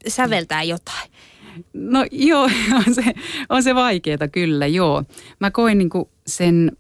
säveltää 0.08 0.62
jotain? 0.62 1.10
No 1.72 2.06
joo, 2.10 2.42
on 2.86 2.94
se, 2.94 3.14
on 3.48 3.62
se 3.62 3.74
vaikeaa 3.74 4.28
kyllä, 4.32 4.66
joo. 4.66 5.04
Mä 5.40 5.50
koin 5.50 5.78
niin 5.78 5.90
sen, 6.26 6.72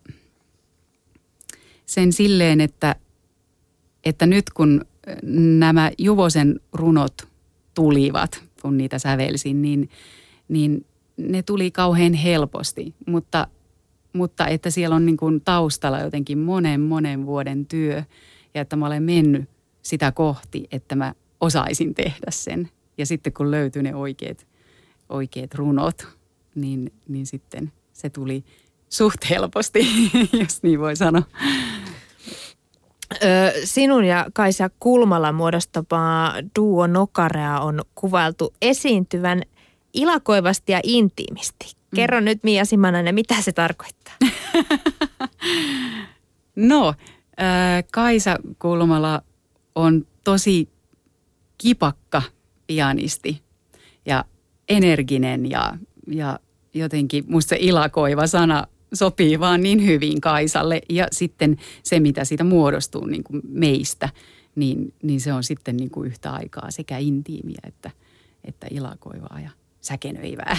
sen 1.86 2.12
silleen, 2.12 2.60
että, 2.60 2.96
että 4.04 4.26
nyt 4.26 4.50
kun 4.50 4.84
nämä 5.58 5.90
Juvosen 5.98 6.60
runot 6.72 7.14
tulivat, 7.74 8.44
kun 8.62 8.78
niitä 8.78 8.98
sävelsin, 8.98 9.62
niin, 9.62 9.90
niin 10.48 10.86
ne 11.16 11.42
tuli 11.42 11.70
kauhean 11.70 12.14
helposti. 12.14 12.94
Mutta 13.06 13.48
mutta 14.16 14.46
että 14.46 14.70
siellä 14.70 14.96
on 14.96 15.06
niin 15.06 15.16
kuin 15.16 15.40
taustalla 15.40 16.00
jotenkin 16.00 16.38
monen 16.38 16.80
monen 16.80 17.26
vuoden 17.26 17.66
työ 17.66 18.02
ja 18.54 18.60
että 18.60 18.76
mä 18.76 18.86
olen 18.86 19.02
mennyt 19.02 19.48
sitä 19.86 20.12
kohti, 20.12 20.68
että 20.72 20.94
mä 20.94 21.14
osaisin 21.40 21.94
tehdä 21.94 22.30
sen. 22.30 22.70
Ja 22.98 23.06
sitten 23.06 23.32
kun 23.32 23.50
löytyi 23.50 23.82
ne 23.82 23.94
oikeat, 23.94 24.46
oikeat 25.08 25.54
runot, 25.54 26.08
niin, 26.54 26.92
niin 27.08 27.26
sitten 27.26 27.72
se 27.92 28.10
tuli 28.10 28.44
suht 28.88 29.30
helposti, 29.30 29.86
jos 30.40 30.62
niin 30.62 30.80
voi 30.80 30.96
sanoa. 30.96 31.22
Sinun 33.64 34.04
ja 34.04 34.26
Kaisa 34.34 34.70
Kulmala 34.80 35.32
muodostamaa 35.32 36.34
duo 36.58 36.86
Nokarea 36.86 37.60
on 37.60 37.80
kuvailtu 37.94 38.54
esiintyvän 38.62 39.42
ilakoivasti 39.94 40.72
ja 40.72 40.80
intiimisti. 40.82 41.76
Kerro 41.94 42.20
mm. 42.20 42.24
nyt 42.24 42.38
Mia 42.42 42.64
Simanainen, 42.64 43.14
mitä 43.14 43.42
se 43.42 43.52
tarkoittaa? 43.52 44.14
no, 46.56 46.94
Kaisa 47.92 48.38
Kulmala 48.58 49.22
on 49.76 50.06
tosi 50.24 50.68
kipakka 51.58 52.22
pianisti 52.66 53.42
ja 54.06 54.24
energinen 54.68 55.50
ja, 55.50 55.78
ja 56.06 56.38
jotenkin 56.74 57.24
musta 57.28 57.48
se 57.48 57.56
ilakoiva 57.60 58.26
sana 58.26 58.66
sopii 58.94 59.40
vaan 59.40 59.60
niin 59.60 59.86
hyvin 59.86 60.20
Kaisalle. 60.20 60.80
Ja 60.88 61.06
sitten 61.12 61.56
se, 61.82 62.00
mitä 62.00 62.24
siitä 62.24 62.44
muodostuu 62.44 63.06
niin 63.06 63.24
kuin 63.24 63.42
meistä, 63.48 64.08
niin, 64.54 64.94
niin 65.02 65.20
se 65.20 65.32
on 65.32 65.44
sitten 65.44 65.76
niin 65.76 65.90
kuin 65.90 66.06
yhtä 66.06 66.30
aikaa 66.30 66.70
sekä 66.70 66.98
intiimiä 66.98 67.60
että, 67.66 67.90
että 68.44 68.66
ilakoivaa 68.70 69.40
ja 69.42 69.50
säkenöivää. 69.80 70.56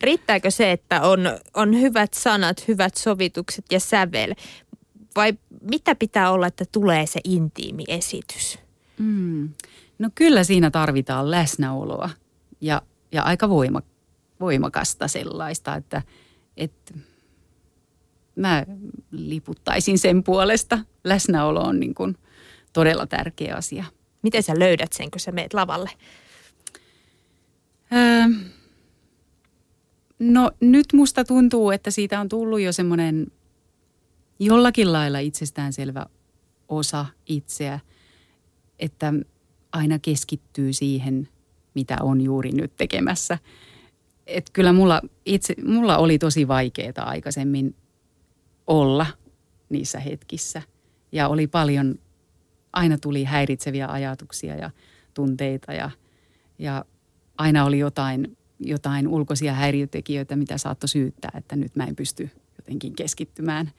Riittääkö 0.00 0.50
se, 0.50 0.72
että 0.72 1.02
on, 1.02 1.20
on 1.54 1.80
hyvät 1.80 2.14
sanat, 2.14 2.68
hyvät 2.68 2.94
sovitukset 2.94 3.64
ja 3.72 3.80
sävel? 3.80 4.34
Vai 5.16 5.34
mitä 5.70 5.94
pitää 5.94 6.30
olla, 6.30 6.46
että 6.46 6.64
tulee 6.72 7.06
se 7.06 7.20
intiimi 7.24 7.84
esitys? 7.88 8.58
Mm. 8.98 9.48
No 9.98 10.10
kyllä 10.14 10.44
siinä 10.44 10.70
tarvitaan 10.70 11.30
läsnäoloa 11.30 12.10
ja, 12.60 12.82
ja 13.12 13.22
aika 13.22 13.48
voima, 13.48 13.82
voimakasta 14.40 15.08
sellaista, 15.08 15.74
että, 15.74 16.02
että 16.56 16.94
mä 18.36 18.66
liputtaisin 19.10 19.98
sen 19.98 20.22
puolesta. 20.22 20.78
Läsnäolo 21.04 21.60
on 21.60 21.80
niin 21.80 21.94
kuin 21.94 22.16
todella 22.72 23.06
tärkeä 23.06 23.54
asia. 23.54 23.84
Miten 24.22 24.42
sä 24.42 24.58
löydät 24.58 24.92
sen, 24.92 25.10
kun 25.10 25.20
sä 25.20 25.32
meet 25.32 25.54
lavalle? 25.54 25.90
Öö, 27.92 28.28
No 30.18 30.50
nyt 30.60 30.86
musta 30.92 31.24
tuntuu, 31.24 31.70
että 31.70 31.90
siitä 31.90 32.20
on 32.20 32.28
tullut 32.28 32.60
jo 32.60 32.72
semmoinen 32.72 33.26
jollakin 34.38 34.92
lailla 34.92 35.18
itsestäänselvä 35.18 36.06
osa 36.68 37.06
itseä, 37.26 37.80
että 38.78 39.12
aina 39.72 39.98
keskittyy 39.98 40.72
siihen, 40.72 41.28
mitä 41.74 41.96
on 42.00 42.20
juuri 42.20 42.52
nyt 42.52 42.76
tekemässä. 42.76 43.38
Et 44.26 44.50
kyllä 44.52 44.72
mulla, 44.72 45.02
itse, 45.26 45.54
mulla 45.64 45.98
oli 45.98 46.18
tosi 46.18 46.48
vaikeaa 46.48 46.92
aikaisemmin 46.96 47.74
olla 48.66 49.06
niissä 49.68 50.00
hetkissä. 50.00 50.62
Ja 51.12 51.28
oli 51.28 51.46
paljon, 51.46 51.94
aina 52.72 52.98
tuli 52.98 53.24
häiritseviä 53.24 53.88
ajatuksia 53.88 54.56
ja 54.56 54.70
tunteita 55.14 55.72
ja, 55.72 55.90
ja 56.58 56.84
aina 57.38 57.64
oli 57.64 57.78
jotain 57.78 58.36
jotain 58.60 59.08
ulkoisia 59.08 59.52
häiriötekijöitä, 59.52 60.36
mitä 60.36 60.58
saattoi 60.58 60.88
syyttää, 60.88 61.30
että 61.34 61.56
nyt 61.56 61.76
mä 61.76 61.84
en 61.84 61.96
pysty 61.96 62.30
jotenkin 62.58 62.96
keskittymään. 62.96 63.72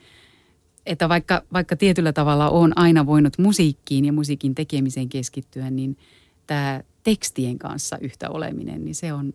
Että 0.87 1.09
vaikka, 1.09 1.41
vaikka 1.53 1.75
tietyllä 1.75 2.13
tavalla 2.13 2.49
on 2.49 2.73
aina 2.75 3.05
voinut 3.05 3.37
musiikkiin 3.37 4.05
ja 4.05 4.13
musiikin 4.13 4.55
tekemiseen 4.55 5.09
keskittyä, 5.09 5.69
niin 5.69 5.97
tämä 6.47 6.81
tekstien 7.03 7.59
kanssa 7.59 7.97
yhtä 8.01 8.29
oleminen, 8.29 8.85
niin 8.85 8.95
se 8.95 9.13
on, 9.13 9.33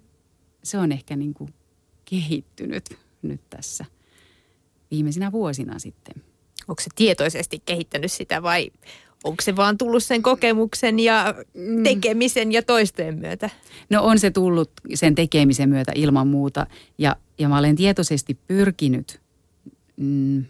se 0.62 0.78
on 0.78 0.92
ehkä 0.92 1.16
niin 1.16 1.35
kuin 1.35 1.54
kehittynyt 2.04 2.85
nyt 3.23 3.40
tässä 3.50 3.85
viimeisinä 4.90 5.32
vuosina 5.32 5.78
sitten. 5.78 6.23
Onko 6.68 6.82
se 6.82 6.90
tietoisesti 6.94 7.62
kehittänyt 7.66 8.12
sitä 8.12 8.42
vai 8.42 8.71
onko 9.25 9.42
se 9.42 9.56
vaan 9.56 9.78
tullut 9.78 10.04
sen 10.04 10.23
kokemuksen 10.23 11.00
ja 11.00 11.35
mm. 11.54 11.82
tekemisen 11.82 12.52
ja 12.52 12.62
toisten 12.62 13.18
myötä? 13.18 13.50
No 13.90 14.04
on 14.04 14.18
se 14.18 14.30
tullut 14.30 14.71
sen 14.94 15.14
tekemisen 15.14 15.68
myötä 15.68 15.92
ilman 15.94 16.26
muuta 16.26 16.66
ja, 16.99 17.16
ja 17.38 17.49
mä 17.49 17.59
olen 17.59 17.76
tietoisesti 17.76 18.38
pyrkinyt 18.47 19.21
mm, 19.97 20.44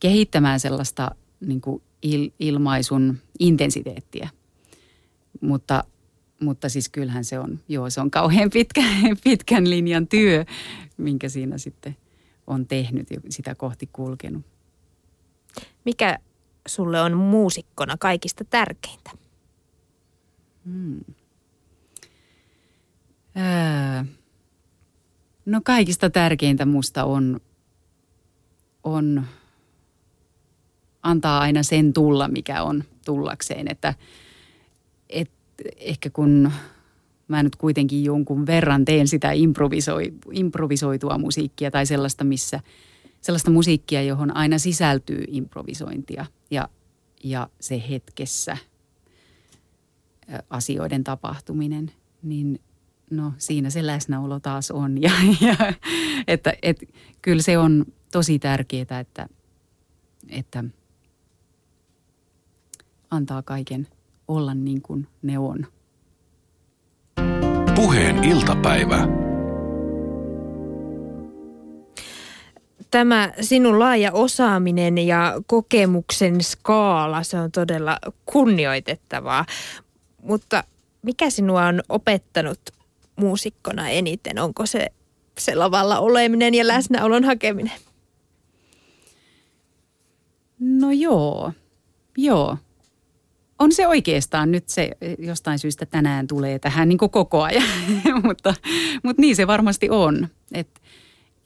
kehittämään 0.00 0.60
sellaista 0.60 1.10
niin 1.40 1.60
kuin 1.60 1.82
il, 2.02 2.30
ilmaisun 2.38 3.18
intensiteettiä. 3.38 4.28
Mutta 5.40 5.84
mutta 6.40 6.68
siis 6.68 6.88
kyllähän 6.88 7.24
se 7.24 7.38
on, 7.38 7.60
joo 7.68 7.90
se 7.90 8.00
on 8.00 8.10
kauhean 8.10 8.50
pitkä, 8.50 8.82
pitkän 9.24 9.70
linjan 9.70 10.06
työ, 10.06 10.44
minkä 10.96 11.28
siinä 11.28 11.58
sitten 11.58 11.96
on 12.46 12.66
tehnyt 12.66 13.10
ja 13.10 13.20
sitä 13.28 13.54
kohti 13.54 13.88
kulkenut. 13.92 14.42
Mikä 15.84 16.18
sulle 16.68 17.00
on 17.00 17.16
muusikkona 17.16 17.96
kaikista 17.96 18.44
tärkeintä? 18.44 19.10
Hmm. 20.64 21.00
Öö, 23.36 24.04
no 25.46 25.60
kaikista 25.64 26.10
tärkeintä 26.10 26.66
musta 26.66 27.04
on, 27.04 27.40
on 28.84 29.26
antaa 31.08 31.40
aina 31.40 31.62
sen 31.62 31.92
tulla, 31.92 32.28
mikä 32.28 32.62
on 32.62 32.84
tullakseen. 33.04 33.68
Että 33.68 33.94
et 35.08 35.30
ehkä 35.76 36.10
kun 36.10 36.52
mä 37.28 37.42
nyt 37.42 37.56
kuitenkin 37.56 38.04
jonkun 38.04 38.46
verran 38.46 38.84
teen 38.84 39.08
sitä 39.08 39.32
improvisoi, 39.32 40.14
improvisoitua 40.32 41.18
musiikkia 41.18 41.70
tai 41.70 41.86
sellaista, 41.86 42.24
missä 42.24 42.60
sellaista 43.20 43.50
musiikkia, 43.50 44.02
johon 44.02 44.36
aina 44.36 44.58
sisältyy 44.58 45.24
improvisointia 45.28 46.26
ja, 46.50 46.68
ja 47.24 47.48
se 47.60 47.82
hetkessä 47.90 48.56
asioiden 50.50 51.04
tapahtuminen, 51.04 51.90
niin 52.22 52.60
no 53.10 53.32
siinä 53.38 53.70
se 53.70 53.86
läsnäolo 53.86 54.40
taas 54.40 54.70
on. 54.70 55.02
Ja, 55.02 55.10
ja 55.40 55.56
että, 56.26 56.52
et, 56.62 56.76
kyllä 57.22 57.42
se 57.42 57.58
on 57.58 57.84
tosi 58.12 58.38
tärkeää, 58.38 59.00
että, 59.00 59.28
että 60.28 60.64
antaa 63.10 63.42
kaiken 63.42 63.88
olla 64.28 64.54
niin 64.54 64.82
kuin 64.82 65.06
ne 65.22 65.38
on. 65.38 65.66
Puheen 67.74 68.24
iltapäivä. 68.24 69.08
Tämä 72.90 73.32
sinun 73.40 73.78
laaja 73.78 74.12
osaaminen 74.12 74.98
ja 74.98 75.34
kokemuksen 75.46 76.42
skaala, 76.44 77.22
se 77.22 77.38
on 77.38 77.52
todella 77.52 77.98
kunnioitettavaa. 78.26 79.46
Mutta 80.22 80.64
mikä 81.02 81.30
sinua 81.30 81.66
on 81.66 81.82
opettanut 81.88 82.60
muusikkona 83.16 83.88
eniten? 83.88 84.38
Onko 84.38 84.66
se 84.66 84.86
se 85.38 85.54
lavalla 85.54 85.98
oleminen 85.98 86.54
ja 86.54 86.66
läsnäolon 86.66 87.24
hakeminen? 87.24 87.80
No 90.58 90.90
joo, 90.90 91.52
joo 92.16 92.56
on 93.58 93.72
se 93.72 93.86
oikeastaan 93.86 94.50
nyt 94.50 94.68
se 94.68 94.90
jostain 95.18 95.58
syystä 95.58 95.86
tänään 95.86 96.26
tulee 96.26 96.58
tähän 96.58 96.88
niin 96.88 96.98
kuin 96.98 97.10
koko 97.10 97.42
ajan, 97.42 97.68
mutta, 98.24 98.54
mutta 99.02 99.20
niin 99.20 99.36
se 99.36 99.46
varmasti 99.46 99.90
on. 99.90 100.28
Et 100.52 100.80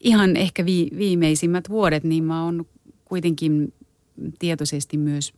ihan 0.00 0.36
ehkä 0.36 0.66
vi, 0.66 0.88
viimeisimmät 0.98 1.68
vuodet, 1.68 2.04
niin 2.04 2.24
mä 2.24 2.44
oon 2.44 2.66
kuitenkin 3.04 3.74
tietoisesti 4.38 4.96
myös, 4.96 5.32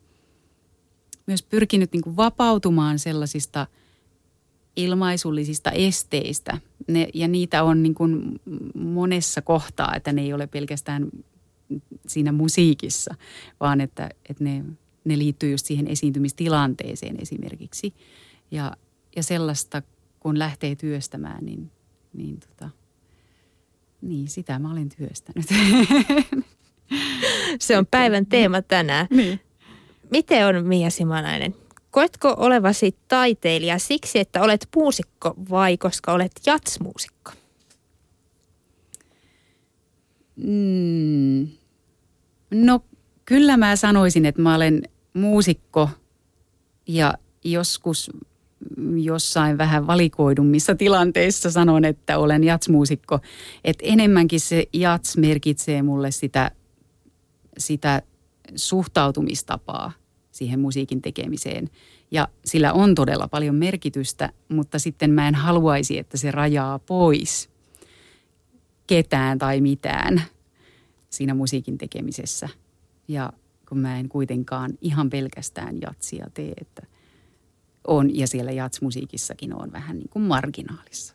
myös 1.26 1.42
pyrkinyt 1.42 1.92
niin 1.92 2.02
kuin 2.02 2.16
vapautumaan 2.16 2.98
sellaisista 2.98 3.66
ilmaisullisista 4.76 5.70
esteistä. 5.70 6.58
Ne, 6.88 7.08
ja 7.14 7.28
niitä 7.28 7.62
on 7.62 7.82
niin 7.82 7.94
kuin 7.94 8.40
monessa 8.74 9.42
kohtaa, 9.42 9.94
että 9.96 10.12
ne 10.12 10.22
ei 10.22 10.32
ole 10.32 10.46
pelkästään 10.46 11.08
siinä 12.06 12.32
musiikissa, 12.32 13.14
vaan 13.60 13.80
että, 13.80 14.10
että 14.28 14.44
ne 14.44 14.64
ne 15.04 15.18
liittyy 15.18 15.50
just 15.50 15.66
siihen 15.66 15.86
esiintymistilanteeseen 15.86 17.16
esimerkiksi. 17.22 17.94
Ja, 18.50 18.76
ja 19.16 19.22
sellaista, 19.22 19.82
kun 20.20 20.38
lähtee 20.38 20.74
työstämään, 20.74 21.44
niin, 21.44 21.70
niin, 22.12 22.40
tota, 22.40 22.70
niin 24.02 24.28
sitä 24.28 24.58
mä 24.58 24.72
olen 24.72 24.88
työstänyt. 24.88 25.46
Se 27.60 27.78
on 27.78 27.86
päivän 27.86 28.26
teema 28.26 28.62
tänään. 28.62 29.06
Niin. 29.10 29.40
Miten 30.10 30.46
on 30.46 30.66
Mia 30.66 30.90
Simanainen? 30.90 31.54
Koetko 31.90 32.34
olevasi 32.36 32.96
taiteilija 33.08 33.78
siksi, 33.78 34.18
että 34.18 34.42
olet 34.42 34.68
muusikko 34.76 35.34
vai 35.50 35.76
koska 35.76 36.12
olet 36.12 36.32
jatsmuusikko? 36.46 37.32
Mm. 40.36 41.48
No 42.50 42.80
kyllä 43.24 43.56
mä 43.56 43.76
sanoisin, 43.76 44.26
että 44.26 44.42
mä 44.42 44.54
olen 44.54 44.82
muusikko 45.14 45.90
ja 46.86 47.14
joskus 47.44 48.10
jossain 48.96 49.58
vähän 49.58 49.86
valikoidummissa 49.86 50.74
tilanteissa 50.74 51.50
sanon, 51.50 51.84
että 51.84 52.18
olen 52.18 52.44
jatsmuusikko. 52.44 53.18
Että 53.64 53.84
enemmänkin 53.86 54.40
se 54.40 54.66
jats 54.72 55.16
merkitsee 55.16 55.82
mulle 55.82 56.10
sitä, 56.10 56.50
sitä 57.58 58.02
suhtautumistapaa 58.56 59.92
siihen 60.30 60.60
musiikin 60.60 61.02
tekemiseen. 61.02 61.70
Ja 62.10 62.28
sillä 62.44 62.72
on 62.72 62.94
todella 62.94 63.28
paljon 63.28 63.54
merkitystä, 63.54 64.32
mutta 64.48 64.78
sitten 64.78 65.10
mä 65.10 65.28
en 65.28 65.34
haluaisi, 65.34 65.98
että 65.98 66.16
se 66.16 66.30
rajaa 66.30 66.78
pois 66.78 67.50
ketään 68.86 69.38
tai 69.38 69.60
mitään 69.60 70.22
siinä 71.10 71.34
musiikin 71.34 71.78
tekemisessä. 71.78 72.48
Ja 73.08 73.32
kun 73.74 73.80
mä 73.80 73.98
en 73.98 74.08
kuitenkaan 74.08 74.70
ihan 74.80 75.10
pelkästään 75.10 75.80
jatsia 75.80 76.26
tee, 76.34 76.52
että 76.60 76.86
on, 77.86 78.16
ja 78.16 78.26
siellä 78.26 78.52
jatsmusiikissakin 78.52 79.54
on 79.54 79.72
vähän 79.72 79.98
niin 79.98 80.08
kuin 80.08 80.22
marginaalissa. 80.22 81.14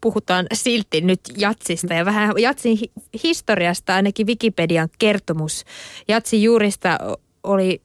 Puhutaan 0.00 0.46
silti 0.52 1.00
nyt 1.00 1.20
jatsista 1.36 1.94
ja 1.94 2.04
vähän 2.04 2.34
jatsin 2.38 2.78
historiasta, 3.24 3.94
ainakin 3.94 4.26
Wikipedian 4.26 4.88
kertomus. 4.98 5.64
Jatsin 6.08 6.42
juurista 6.42 6.98
oli 7.42 7.82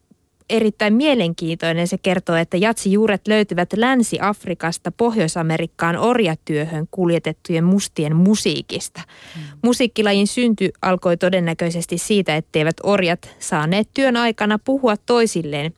erittäin 0.50 0.94
mielenkiintoinen. 0.94 1.88
Se 1.88 1.98
kertoo, 1.98 2.36
että 2.36 2.58
jatsijuuret 2.58 3.28
löytyvät 3.28 3.74
Länsi-Afrikasta 3.74 4.92
Pohjois-Amerikkaan 4.92 5.98
orjatyöhön 5.98 6.88
kuljetettujen 6.92 7.64
mustien 7.64 8.16
musiikista. 8.16 9.02
Mm. 9.36 9.42
Musiikkilajin 9.64 10.28
synty 10.28 10.70
alkoi 10.82 11.18
todennäköisesti 11.18 11.98
siitä, 11.98 12.36
etteivät 12.36 12.76
orjat 12.84 13.36
saaneet 13.40 13.90
työn 13.94 14.18
aikana 14.18 14.60
puhua 14.60 14.98
toisilleen. 14.98 15.74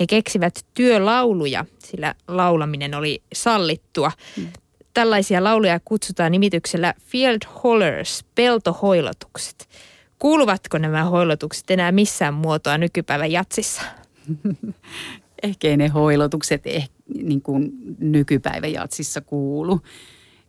He 0.00 0.06
keksivät 0.06 0.54
työlauluja, 0.74 1.64
sillä 1.78 2.14
laulaminen 2.28 2.94
oli 2.94 3.22
sallittua. 3.34 4.12
Mm. 4.36 4.48
Tällaisia 4.94 5.44
lauluja 5.44 5.80
kutsutaan 5.84 6.32
nimityksellä 6.32 6.94
field 7.00 7.40
hollers, 7.64 8.24
peltohoilotukset. 8.34 9.68
Kuuluvatko 10.18 10.78
nämä 10.78 11.04
hoilotukset 11.04 11.70
enää 11.70 11.92
missään 11.92 12.34
muotoa 12.34 12.78
nykypäivän 12.78 13.32
jatsissa? 13.32 13.82
ehkä 15.42 15.68
ei 15.68 15.76
ne 15.76 15.88
hoilotukset 15.88 16.62
eh, 16.64 16.90
niin 17.22 17.42
kuin 17.42 17.72
nykypäivän 17.98 18.72
jatsissa 18.72 19.20
kuulu. 19.20 19.80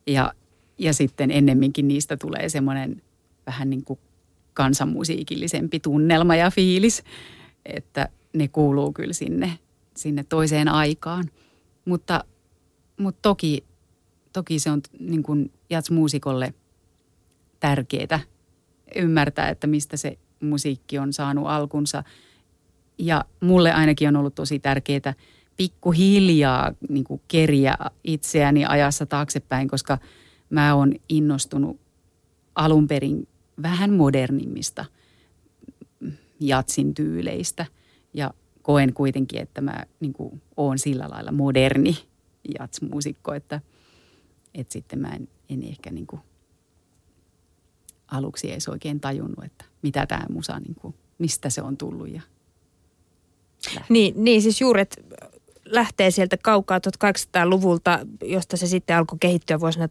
Ja, 0.08 0.34
ja 0.78 0.94
sitten 0.94 1.32
ennemminkin 1.32 1.88
niistä 1.88 2.18
tulee 2.18 2.50
semmoinen 2.50 3.02
vähän 3.48 3.70
niin 3.70 3.84
kuin 3.84 4.00
kansanmusiikillisempi 4.54 5.80
tunnelma 5.80 6.36
ja 6.36 6.52
fiilis, 6.52 7.04
että 7.66 8.10
ne 8.34 8.48
kuuluu 8.48 8.94
kyllä 8.94 9.14
sinne, 9.14 9.60
sinne 9.98 10.26
toiseen 10.30 10.68
aikaan. 10.68 11.26
Mutta, 11.86 12.24
mutta 13.00 13.20
toki, 13.22 13.64
toki 14.34 14.60
se 14.60 14.72
on 14.72 14.82
niin 15.00 15.24
kuin 15.24 15.52
jatsmuusikolle 15.70 16.54
tärkeää 17.60 18.20
ymmärtää, 18.96 19.50
että 19.50 19.68
mistä 19.68 19.98
se 19.98 20.18
musiikki 20.40 21.00
on 21.00 21.14
saanut 21.14 21.48
alkunsa– 21.48 22.04
ja 22.98 23.26
mulle 23.42 23.72
ainakin 23.72 24.08
on 24.08 24.16
ollut 24.16 24.36
tosi 24.36 24.60
tärkeää 24.60 25.14
pikkuhiljaa 25.58 26.72
niin 26.90 27.04
kuin 27.04 27.22
keriä 27.28 27.76
itseäni 28.04 28.66
ajassa 28.66 29.06
taaksepäin, 29.06 29.68
koska 29.68 29.98
mä 30.50 30.76
oon 30.76 30.94
innostunut 31.10 31.80
alun 32.56 32.88
perin 32.88 33.28
vähän 33.62 33.94
modernimmista 33.94 34.86
jatsin 36.40 36.94
tyyleistä. 36.94 37.66
Ja 38.14 38.34
koen 38.62 38.94
kuitenkin, 38.94 39.42
että 39.42 39.62
mä 39.62 39.84
niin 40.00 40.14
kuin, 40.14 40.42
oon 40.58 40.80
sillä 40.80 41.10
lailla 41.10 41.32
moderni 41.32 41.98
jatsmuusikko, 42.60 43.34
että, 43.34 43.62
että 44.54 44.74
sitten 44.74 45.00
mä 45.00 45.10
en, 45.10 45.28
en 45.50 45.64
ehkä 45.64 45.92
niin 45.92 46.08
kuin, 46.08 46.22
aluksi 48.08 48.52
edes 48.52 48.68
oikein 48.68 49.00
tajunnut, 49.00 49.46
että 49.46 49.66
mitä 49.82 50.06
tämä 50.06 50.26
musa, 50.30 50.60
niin 50.60 50.76
kuin, 50.76 50.96
mistä 51.18 51.50
se 51.50 51.62
on 51.62 51.78
tullut 51.78 52.10
ja 52.10 52.22
niin, 53.90 54.14
niin, 54.18 54.42
siis 54.42 54.62
juuret 54.62 55.06
lähtee 55.66 56.12
sieltä 56.12 56.38
kaukaa 56.38 56.78
1800-luvulta, 56.78 58.00
josta 58.22 58.58
se 58.58 58.68
sitten 58.68 58.98
alkoi 58.98 59.18
kehittyä 59.20 59.60
vuosina 59.60 59.86
1890-1910 59.86 59.90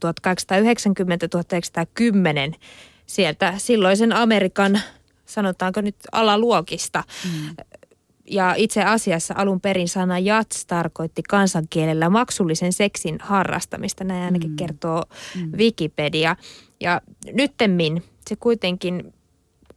sieltä 3.06 3.54
silloisen 3.58 4.12
Amerikan, 4.12 4.80
sanotaanko 5.26 5.80
nyt 5.80 5.96
alaluokista. 6.12 7.04
Mm. 7.24 7.56
ja 8.30 8.54
itse 8.56 8.82
asiassa 8.82 9.34
alun 9.36 9.60
perin 9.60 9.88
sana 9.88 10.18
jats 10.18 10.66
tarkoitti 10.66 11.22
kansankielellä 11.28 12.10
maksullisen 12.10 12.72
seksin 12.72 13.18
harrastamista. 13.20 14.04
Näin 14.04 14.24
ainakin 14.24 14.50
mm. 14.50 14.56
kertoo 14.56 15.04
mm. 15.36 15.52
Wikipedia. 15.56 16.36
Ja 16.80 17.00
nyttemmin 17.32 18.02
se 18.28 18.36
kuitenkin 18.36 19.12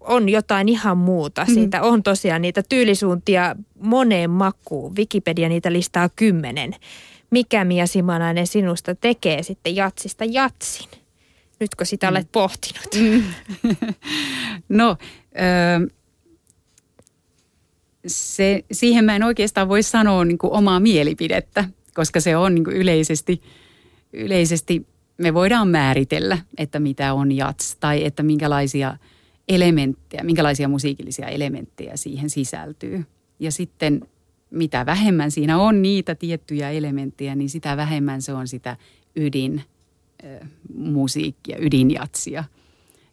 on 0.07 0.29
jotain 0.29 0.69
ihan 0.69 0.97
muuta. 0.97 1.45
Mm. 1.47 1.53
Siitä 1.53 1.81
on 1.81 2.03
tosiaan 2.03 2.41
niitä 2.41 2.63
tyylisuuntia 2.69 3.55
moneen 3.79 4.29
makuun. 4.29 4.95
Wikipedia 4.95 5.49
niitä 5.49 5.73
listaa 5.73 6.09
kymmenen. 6.09 6.75
Mikä 7.29 7.65
Mia 7.65 7.87
Simanainen 7.87 8.47
sinusta 8.47 8.95
tekee 8.95 9.43
sitten 9.43 9.75
jatsista 9.75 10.25
jatsin? 10.25 10.89
Nytkö 11.59 11.85
sitä 11.85 12.07
mm. 12.07 12.11
olet 12.11 12.27
pohtinut? 12.31 12.87
Mm. 12.95 13.23
no, 14.69 14.97
ö, 15.35 15.87
se, 18.07 18.65
siihen 18.71 19.05
mä 19.05 19.15
en 19.15 19.23
oikeastaan 19.23 19.69
voi 19.69 19.83
sanoa 19.83 20.25
niin 20.25 20.37
kuin 20.37 20.53
omaa 20.53 20.79
mielipidettä, 20.79 21.65
koska 21.93 22.19
se 22.19 22.37
on 22.37 22.55
niin 22.55 22.63
kuin 22.63 22.77
yleisesti, 22.77 23.41
yleisesti, 24.13 24.85
me 25.17 25.33
voidaan 25.33 25.67
määritellä, 25.67 26.37
että 26.57 26.79
mitä 26.79 27.13
on 27.13 27.31
jats 27.31 27.75
tai 27.79 28.05
että 28.05 28.23
minkälaisia 28.23 28.97
elementtejä, 29.47 30.23
minkälaisia 30.23 30.67
musiikillisia 30.67 31.27
elementtejä 31.27 31.97
siihen 31.97 32.29
sisältyy. 32.29 33.05
Ja 33.39 33.51
sitten 33.51 34.07
mitä 34.49 34.85
vähemmän 34.85 35.31
siinä 35.31 35.57
on 35.57 35.81
niitä 35.81 36.15
tiettyjä 36.15 36.69
elementtejä, 36.69 37.35
niin 37.35 37.49
sitä 37.49 37.77
vähemmän 37.77 38.21
se 38.21 38.33
on 38.33 38.47
sitä 38.47 38.77
ydin 39.15 39.61
musiikkia, 40.75 41.57
ydinjatsia. 41.59 42.43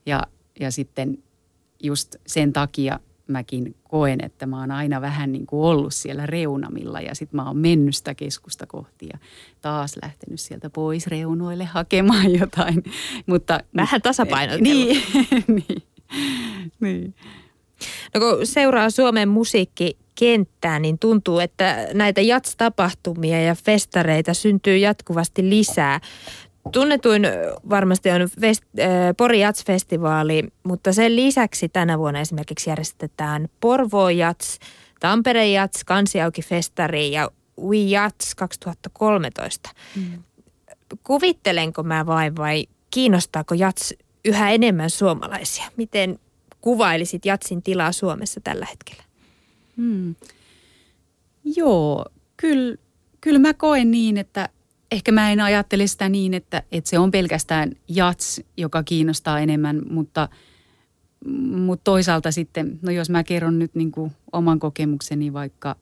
Ja, 0.07 0.23
ja 0.61 0.71
sitten 0.71 1.19
just 1.83 2.17
sen 2.27 2.53
takia 2.53 3.01
mäkin 3.27 3.75
koen, 3.85 4.25
että 4.25 4.47
mä 4.47 4.61
oon 4.61 4.71
aina 4.71 5.01
vähän 5.01 5.33
niin 5.33 5.47
kuin 5.47 5.65
ollut 5.65 5.95
siellä 5.95 6.27
reunamilla 6.27 7.01
ja 7.01 7.15
sitten 7.15 7.37
mä 7.37 7.47
oon 7.47 7.57
mennyt 7.57 7.97
sitä 7.97 8.15
keskusta 8.15 8.67
kohti 8.67 9.07
ja 9.13 9.19
taas 9.61 9.97
lähtenyt 10.03 10.41
sieltä 10.41 10.71
pois 10.71 11.07
reunoille 11.07 11.65
hakemaan 11.65 12.39
jotain. 12.39 12.83
Mutta, 13.27 13.61
vähän 13.77 14.03
tasapainotellut. 14.03 14.89
Niin, 14.93 15.03
niin, 15.69 15.83
niin. 16.81 17.15
No 18.15 18.21
kun 18.21 18.47
seuraa 18.47 18.91
Suomen 18.91 19.29
musiikkikenttää, 19.29 20.79
niin 20.79 20.99
tuntuu, 20.99 21.39
että 21.39 21.89
näitä 21.95 22.21
jats-tapahtumia 22.21 23.43
ja 23.43 23.55
festareita 23.55 24.35
syntyy 24.35 24.77
jatkuvasti 24.77 25.51
lisää. 25.51 26.01
Tunnetuin 26.73 27.23
varmasti 27.71 28.11
on 28.11 28.29
fest, 28.41 28.63
äh, 28.81 28.87
Pori 29.17 29.41
Jats-festivaali, 29.41 30.49
mutta 30.63 30.93
sen 30.93 31.17
lisäksi 31.17 31.69
tänä 31.69 31.99
vuonna 31.99 32.21
esimerkiksi 32.21 32.71
järjestetään 32.71 33.49
Porvo 33.61 34.09
Jats, 34.09 34.59
Tampere 35.01 35.49
Jats, 35.49 35.85
Kansiauki-festari 35.85 37.13
ja 37.13 37.31
We 37.61 37.77
Jats 37.77 38.35
2013. 38.35 39.71
Mm. 39.97 40.23
Kuvittelenko 41.03 41.83
mä 41.83 42.07
vai 42.07 42.37
vai 42.37 42.67
kiinnostaako 42.91 43.55
Jats 43.55 43.95
yhä 44.25 44.51
enemmän 44.51 44.91
suomalaisia? 44.91 45.65
Miten 45.77 46.19
kuvailisit 46.61 47.25
Jatsin 47.27 47.63
tilaa 47.63 47.93
Suomessa 47.93 48.41
tällä 48.41 48.67
hetkellä? 48.67 49.03
Hmm. 49.77 50.15
Joo, 51.57 52.07
kyllä, 52.37 52.77
kyllä 53.21 53.39
mä 53.39 53.55
koen 53.55 53.91
niin, 53.91 54.17
että 54.17 54.49
ehkä 54.93 55.13
mä 55.13 55.33
en 55.33 55.41
ajattele 55.41 55.87
sitä 55.87 56.09
niin, 56.09 56.35
että, 56.35 56.63
että 56.73 56.91
se 56.91 56.99
on 56.99 57.11
pelkästään 57.11 57.73
jats, 57.89 58.41
joka 58.57 58.83
kiinnostaa 58.83 59.41
enemmän, 59.41 59.83
mutta, 59.91 60.29
mutta 61.57 61.85
toisaalta 61.85 62.31
sitten, 62.31 62.79
no 62.83 62.93
jos 62.93 63.11
mä 63.11 63.25
kerron 63.25 63.59
nyt 63.59 63.75
niin 63.75 63.93
kuin 63.93 64.13
oman 64.33 64.59
kokemukseni 64.59 65.33
vaikka 65.33 65.77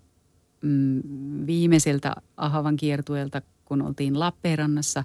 mm, 0.63 1.03
viimeiseltä 1.47 2.15
Ahavan 2.37 2.77
kiertueelta, 2.77 3.43
kun 3.65 3.83
oltiin 3.83 4.21
Lappeenrannassa 4.21 5.05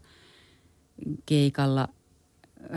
keikalla, 1.25 1.87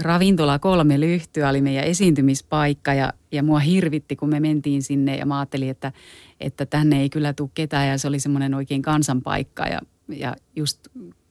ravintola 0.03 0.59
kolme 0.59 1.01
lyhtyä 1.01 1.49
oli 1.49 1.61
meidän 1.61 1.85
esiintymispaikka 1.85 2.95
ja, 2.95 3.13
ja 3.33 3.43
mua 3.43 3.59
hirvitti, 3.59 4.17
kun 4.17 4.29
me 4.29 4.41
mentiin 4.41 4.83
sinne 4.83 5.17
ja 5.17 5.27
mä 5.27 5.39
ajattelin, 5.39 5.71
että, 5.71 5.93
että 6.41 6.67
tänne 6.67 7.01
ei 7.01 7.11
kyllä 7.11 7.33
tule 7.33 7.51
ketään 7.55 7.89
ja 7.89 7.99
se 7.99 8.09
oli 8.09 8.21
semmoinen 8.21 8.55
oikein 8.55 8.83
kansanpaikka 8.83 9.67
ja, 9.67 9.81
ja 10.09 10.37
just 10.57 10.89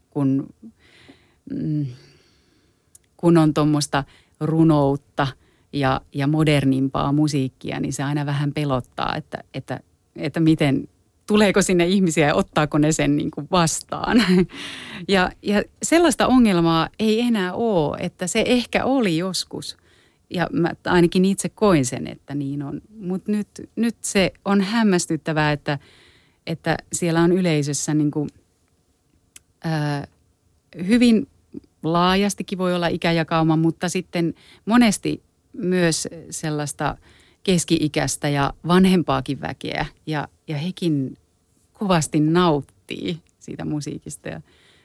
kun, 0.09 0.49
mm, 1.53 1.85
kun 3.17 3.37
on 3.37 3.53
tuommoista 3.53 4.03
runoutta 4.39 5.27
ja, 5.73 6.01
ja 6.13 6.27
modernimpaa 6.27 7.11
musiikkia, 7.11 7.79
niin 7.79 7.93
se 7.93 8.03
aina 8.03 8.25
vähän 8.25 8.53
pelottaa, 8.53 9.15
että, 9.15 9.43
että, 9.53 9.79
että 10.15 10.39
miten, 10.39 10.87
tuleeko 11.27 11.61
sinne 11.61 11.85
ihmisiä 11.85 12.27
ja 12.27 12.35
ottaako 12.35 12.77
ne 12.77 12.91
sen 12.91 13.15
niin 13.15 13.31
kuin 13.31 13.47
vastaan. 13.51 14.23
Ja, 15.07 15.31
ja 15.41 15.63
sellaista 15.83 16.27
ongelmaa 16.27 16.89
ei 16.99 17.21
enää 17.21 17.53
ole, 17.53 17.97
että 17.99 18.27
se 18.27 18.43
ehkä 18.45 18.85
oli 18.85 19.17
joskus. 19.17 19.77
Ja 20.29 20.47
mä 20.51 20.71
ainakin 20.85 21.25
itse 21.25 21.49
koin 21.49 21.85
sen, 21.85 22.07
että 22.07 22.35
niin 22.35 22.63
on. 22.63 22.81
Mutta 22.99 23.31
nyt, 23.31 23.47
nyt 23.75 23.95
se 24.01 24.31
on 24.45 24.61
hämmästyttävää, 24.61 25.51
että, 25.51 25.79
että 26.47 26.77
siellä 26.93 27.21
on 27.21 27.31
yleisössä 27.31 27.93
niin 27.93 28.11
kuin– 28.11 28.29
ää, 29.63 30.07
hyvin 30.87 31.27
laajastikin 31.83 32.57
voi 32.57 32.75
olla 32.75 32.87
ikäjakauma, 32.87 33.57
mutta 33.57 33.89
sitten 33.89 34.33
monesti 34.65 35.23
myös 35.53 36.07
sellaista 36.29 36.97
keski-ikäistä 37.47 38.29
ja 38.29 38.53
vanhempaakin 38.67 39.41
väkeä. 39.41 39.85
Ja, 40.05 40.27
ja 40.47 40.57
hekin 40.57 41.17
kovasti 41.73 42.19
nauttii 42.19 43.21
siitä 43.39 43.65
musiikista 43.65 44.29
ja 44.29 44.41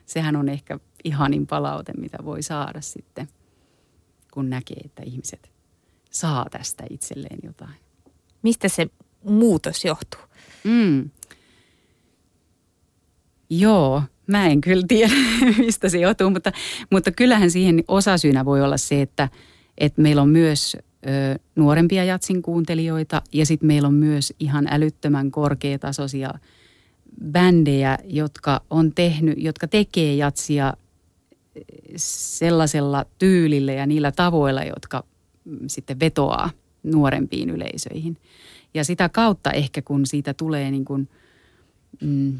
sehän 0.06 0.36
on 0.36 0.48
ehkä 0.48 0.78
ihanin 1.04 1.46
palaute, 1.46 1.92
mitä 1.92 2.18
voi 2.24 2.42
saada 2.42 2.80
sitten, 2.80 3.28
kun 4.32 4.50
näkee, 4.50 4.80
että 4.84 5.02
ihmiset 5.06 5.50
saa 6.10 6.46
tästä 6.50 6.84
itselleen 6.90 7.38
jotain. 7.42 7.74
Mistä 8.42 8.68
se 8.68 8.86
muutos 9.24 9.84
johtuu? 9.84 10.20
Mm. 10.64 11.10
Joo, 13.50 14.02
Mä 14.26 14.46
en 14.46 14.60
kyllä 14.60 14.84
tiedä, 14.88 15.12
mistä 15.58 15.88
se 15.88 15.98
johtuu, 15.98 16.30
mutta, 16.30 16.52
mutta 16.90 17.12
kyllähän 17.12 17.50
siihen 17.50 17.84
osasyynä 17.88 18.44
voi 18.44 18.62
olla 18.62 18.76
se, 18.76 19.02
että, 19.02 19.28
että 19.78 20.02
meillä 20.02 20.22
on 20.22 20.28
myös 20.28 20.76
ö, 21.06 21.38
nuorempia 21.56 22.04
jatsin 22.04 22.42
kuuntelijoita 22.42 23.22
ja 23.32 23.46
sitten 23.46 23.66
meillä 23.66 23.88
on 23.88 23.94
myös 23.94 24.34
ihan 24.40 24.66
älyttömän 24.70 25.30
korkeatasoisia 25.30 26.34
bändejä, 27.32 27.98
jotka 28.04 28.60
on 28.70 28.92
tehnyt, 28.94 29.38
jotka 29.38 29.68
tekee 29.68 30.14
jatsia 30.14 30.74
sellaisella 31.96 33.06
tyylillä 33.18 33.72
ja 33.72 33.86
niillä 33.86 34.12
tavoilla, 34.12 34.64
jotka 34.64 35.04
mm, 35.44 35.58
sitten 35.66 36.00
vetoaa 36.00 36.50
nuorempiin 36.82 37.50
yleisöihin. 37.50 38.16
Ja 38.74 38.84
sitä 38.84 39.08
kautta 39.08 39.50
ehkä 39.50 39.82
kun 39.82 40.06
siitä 40.06 40.34
tulee 40.34 40.70
niin 40.70 40.84
kuin, 40.84 41.08
mm, 42.00 42.38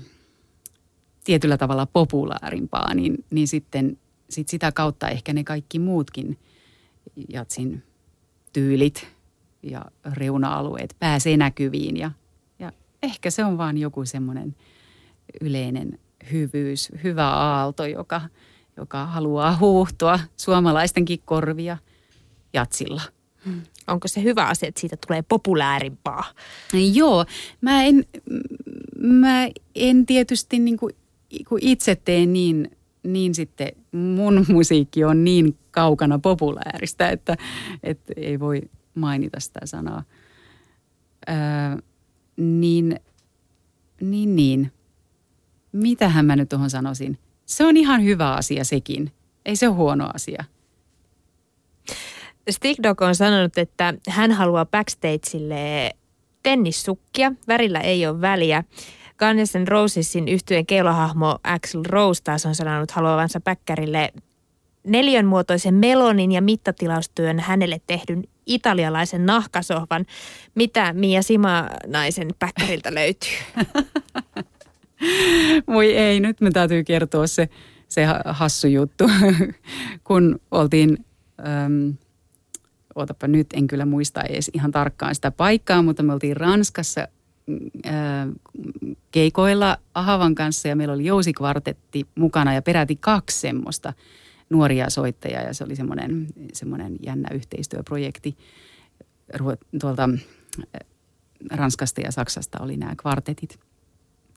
tietyllä 1.25 1.59
tavalla 1.59 1.87
populaarimpaa, 1.87 2.95
niin, 2.95 3.25
niin 3.31 3.49
sitten 3.49 3.99
sit 4.31 4.49
sitä 4.49 4.73
kautta 4.73 5.09
ehkä 5.09 5.33
ne 5.33 5.45
kaikki 5.45 5.79
muutkin 5.79 6.39
jatsin 7.29 7.83
tyylit 8.53 9.07
ja 9.63 9.85
reuna-alueet 10.13 10.97
pääsee 10.99 11.37
näkyviin 11.37 11.97
ja, 11.97 12.11
ja 12.59 12.73
ehkä 13.03 13.31
se 13.31 13.45
on 13.45 13.59
vaan 13.59 13.79
joku 13.79 14.05
semmoinen 14.05 14.57
yleinen 15.41 15.99
hyvyys, 16.33 16.93
hyvä 17.05 17.29
aalto, 17.29 17.87
joka, 17.87 18.21
joka 18.77 19.07
haluaa 19.07 19.57
huuhtua 19.57 20.21
suomalaistenkin 20.37 21.19
korvia 21.25 21.79
jatsilla. 22.53 23.03
Onko 23.87 24.09
se 24.09 24.23
hyvä 24.23 24.47
asia, 24.47 24.69
että 24.69 24.81
siitä 24.81 24.97
tulee 25.07 25.23
populaarimpaa? 25.23 26.25
Joo, 26.93 27.25
mä 27.61 27.83
en, 27.85 28.05
mä 28.99 29.49
en 29.75 30.07
tietysti 30.07 30.59
niin 30.59 30.77
kuin 30.77 30.95
kun 31.49 31.59
itse 31.63 31.97
teen 31.97 32.33
niin, 32.33 32.71
niin 33.07 33.35
sitten 33.35 33.69
mun 33.93 34.47
musiikki 34.53 35.05
on 35.05 35.25
niin 35.25 35.59
kaukana 35.71 36.19
populaarista, 36.19 37.09
että, 37.09 37.37
että 37.83 38.13
ei 38.17 38.41
voi 38.41 38.61
mainita 38.95 39.41
sitä 39.41 39.61
sanaa. 39.65 40.03
Ää, 41.27 41.79
niin, 42.37 43.01
niin, 44.01 44.37
niin. 44.37 44.73
Mitähän 45.73 46.27
mä 46.27 46.37
nyt 46.37 46.49
tuohon 46.49 46.71
sanoisin? 46.71 47.19
Se 47.47 47.67
on 47.67 47.77
ihan 47.77 48.05
hyvä 48.05 48.33
asia 48.33 48.65
sekin. 48.65 49.13
Ei 49.45 49.57
se 49.57 49.69
ole 49.69 49.77
huono 49.77 50.11
asia. 50.15 50.45
Stigdog 52.51 53.03
on 53.03 53.15
sanonut, 53.15 53.59
että 53.59 53.95
hän 54.09 54.33
haluaa 54.33 54.67
backstageille 54.67 55.91
tennissukkia. 56.43 57.33
Värillä 57.49 57.81
ei 57.81 58.07
ole 58.07 58.21
väliä. 58.21 58.65
Guns 59.23 59.55
N' 59.55 59.69
Rosesin 59.69 60.29
yhtyeen 60.29 60.67
keilohahmo 60.67 61.39
Axel 61.45 61.83
Rose 61.87 62.23
taas 62.23 62.47
on 62.47 62.55
sanonut 62.55 62.91
haluavansa 62.91 63.41
päkkärille 63.41 64.13
neljönmuotoisen 64.87 65.75
melonin 65.75 66.33
ja 66.33 66.43
mittatilaustyön 66.43 67.41
hänelle 67.41 67.81
tehdyn 67.87 68.25
italialaisen 68.47 69.27
nahkasohvan. 69.27 70.07
Mitä 70.55 70.93
Mia 70.93 71.23
Sima-naisen 71.23 72.29
päkkäriltä 72.39 72.95
löytyy? 72.95 73.31
Voi 75.75 75.97
ei, 75.97 76.21
nyt 76.21 76.41
me 76.41 76.51
täytyy 76.51 76.85
kertoa 76.85 77.27
se, 77.27 77.49
se 77.89 78.07
hassu 78.25 78.67
juttu, 78.67 79.05
kun 80.07 80.41
oltiin, 80.51 81.05
äm, 81.65 81.95
otapa 82.95 83.29
nyt, 83.29 83.47
en 83.53 83.67
kyllä 83.67 83.87
muista 83.87 84.23
edes 84.23 84.51
ihan 84.55 84.71
tarkkaan 84.71 85.15
sitä 85.15 85.31
paikkaa, 85.31 85.83
mutta 85.83 86.03
me 86.03 86.13
oltiin 86.13 86.37
Ranskassa 86.37 87.09
keikoilla 89.11 89.77
Ahavan 89.95 90.35
kanssa 90.35 90.69
ja 90.69 90.77
meillä 90.77 90.95
oli 90.95 91.05
jousikvartetti 91.05 92.07
mukana 92.15 92.55
ja 92.55 92.63
peräti 92.63 92.97
kaksi 92.97 93.41
semmoista 93.41 93.93
nuoria 94.51 94.91
soittajia 94.91 95.43
ja 95.43 95.55
se 95.55 95.65
oli 95.65 95.77
semmoinen, 95.77 96.27
semmoinen 96.53 96.97
jännä 97.07 97.35
yhteistyöprojekti 97.35 98.37
tuolta 99.81 100.09
Ranskasta 101.51 102.01
ja 102.01 102.13
Saksasta 102.13 102.59
oli 102.61 102.77
nämä 102.77 102.95
kvartetit. 102.97 103.61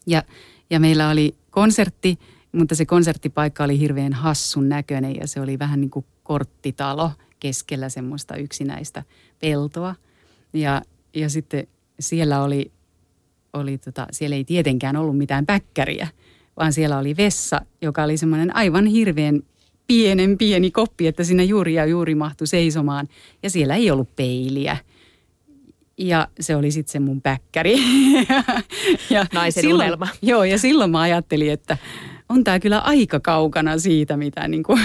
Ja, 0.07 0.23
ja 0.69 0.79
meillä 0.79 1.09
oli 1.09 1.35
konsertti, 1.49 2.19
mutta 2.51 2.75
se 2.75 2.85
konserttipaikka 2.85 3.63
oli 3.63 3.79
hirveän 3.79 4.13
hassun 4.13 4.69
näköinen 4.69 5.15
ja 5.15 5.27
se 5.27 5.41
oli 5.41 5.59
vähän 5.59 5.81
niin 5.81 5.91
kuin 5.91 6.05
korttitalo 6.23 7.11
keskellä 7.39 7.89
semmoista 7.89 8.35
yksinäistä 8.35 9.03
peltoa. 9.39 9.95
Ja, 10.53 10.81
ja 11.13 11.29
sitten 11.29 11.67
siellä 11.99 12.43
oli, 12.43 12.71
oli 13.55 13.77
tota, 13.77 14.07
siellä 14.11 14.35
ei 14.35 14.43
tietenkään 14.43 14.95
ollut 14.95 15.17
mitään 15.17 15.45
päkkäriä, 15.45 16.07
vaan 16.57 16.73
siellä 16.73 16.97
oli 16.97 17.17
vessa, 17.17 17.61
joka 17.81 18.03
oli 18.03 18.17
semmoinen 18.17 18.55
aivan 18.55 18.85
hirveän 18.85 19.41
pienen 19.87 20.37
pieni 20.37 20.71
koppi, 20.71 21.07
että 21.07 21.23
sinne 21.23 21.43
juuri 21.43 21.73
ja 21.73 21.85
juuri 21.85 22.15
mahtui 22.15 22.47
seisomaan. 22.47 23.07
Ja 23.43 23.49
siellä 23.49 23.75
ei 23.75 23.91
ollut 23.91 24.15
peiliä. 24.15 24.77
Ja 25.97 26.27
se 26.39 26.55
oli 26.55 26.71
sitten 26.71 26.91
se 26.91 26.99
mun 26.99 27.21
päkkäri. 27.21 27.75
ja 29.09 29.25
Naisen 29.33 29.61
silloin, 29.61 29.87
unelma. 29.87 30.07
Joo, 30.21 30.43
ja 30.43 30.59
silloin 30.59 30.91
mä 30.91 31.01
ajattelin, 31.01 31.51
että 31.51 31.77
on 32.29 32.43
tämä 32.43 32.59
kyllä 32.59 32.79
aika 32.79 33.19
kaukana 33.19 33.77
siitä, 33.77 34.17
mitä, 34.17 34.47
niin 34.47 34.63
kuin, 34.63 34.81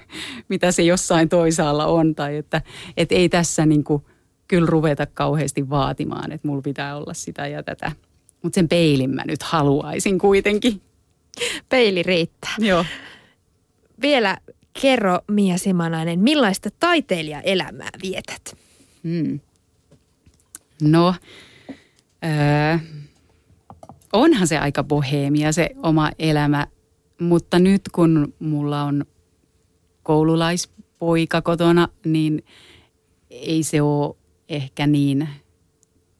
mitä 0.48 0.72
se 0.72 0.82
jossain 0.82 1.28
toisaalla 1.28 1.86
on. 1.86 2.14
Tai 2.14 2.36
että 2.36 2.62
et 2.96 3.12
ei 3.12 3.28
tässä 3.28 3.66
niin 3.66 3.84
kuin, 3.84 4.02
kyllä 4.48 4.66
ruveta 4.66 5.06
kauheasti 5.06 5.70
vaatimaan, 5.70 6.32
että 6.32 6.48
mulla 6.48 6.62
pitää 6.62 6.96
olla 6.96 7.14
sitä 7.14 7.46
ja 7.46 7.62
tätä. 7.62 7.92
Mutta 8.42 8.54
sen 8.54 8.68
peilin 8.68 9.10
mä 9.10 9.22
nyt 9.26 9.42
haluaisin 9.42 10.18
kuitenkin. 10.18 10.80
Peili 11.68 12.02
riittää. 12.02 12.54
Joo. 12.58 12.84
Vielä 14.02 14.38
kerro 14.82 15.18
Mia 15.30 15.58
Simanainen, 15.58 16.20
millaista 16.20 16.68
taiteilijaelämää 16.80 17.90
vietät? 18.02 18.56
Hmm. 19.04 19.40
No, 20.82 21.14
öö, 22.24 22.78
onhan 24.12 24.48
se 24.48 24.58
aika 24.58 24.84
boheemia 24.84 25.52
se 25.52 25.70
oma 25.82 26.10
elämä, 26.18 26.66
mutta 27.20 27.58
nyt 27.58 27.82
kun 27.92 28.34
mulla 28.38 28.82
on 28.82 29.04
koululaispoika 30.02 31.42
kotona, 31.42 31.88
niin 32.04 32.44
ei 33.30 33.62
se 33.62 33.82
ole 33.82 34.16
ehkä 34.48 34.86
niin, 34.86 35.28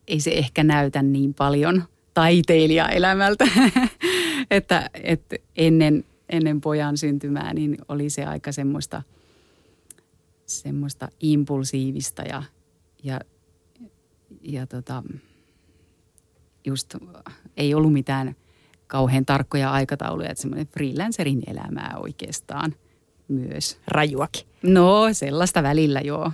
ei 0.06 0.20
se 0.20 0.30
ehkä 0.30 0.64
näytä 0.64 1.02
niin 1.02 1.34
paljon 1.34 1.84
taiteilijaelämältä, 2.20 3.44
että, 4.50 4.90
että 5.02 5.36
ennen, 5.56 6.04
ennen 6.28 6.60
pojan 6.60 6.96
syntymää 6.96 7.54
niin 7.54 7.78
oli 7.88 8.10
se 8.10 8.24
aika 8.24 8.52
semmoista, 8.52 9.02
semmoista 10.46 11.08
impulsiivista 11.20 12.22
ja, 12.22 12.42
ja 13.02 13.20
ja 14.42 14.66
tota, 14.66 15.02
just 16.64 16.94
ei 17.56 17.74
ollut 17.74 17.92
mitään 17.92 18.36
kauhean 18.86 19.26
tarkkoja 19.26 19.72
aikatauluja, 19.72 20.30
että 20.30 20.42
semmoinen 20.42 20.66
freelancerin 20.66 21.42
elämää 21.46 21.94
oikeastaan 22.02 22.74
myös. 23.28 23.78
Rajuakin. 23.86 24.46
No 24.62 25.08
sellaista 25.12 25.62
välillä 25.62 26.00
joo. 26.00 26.32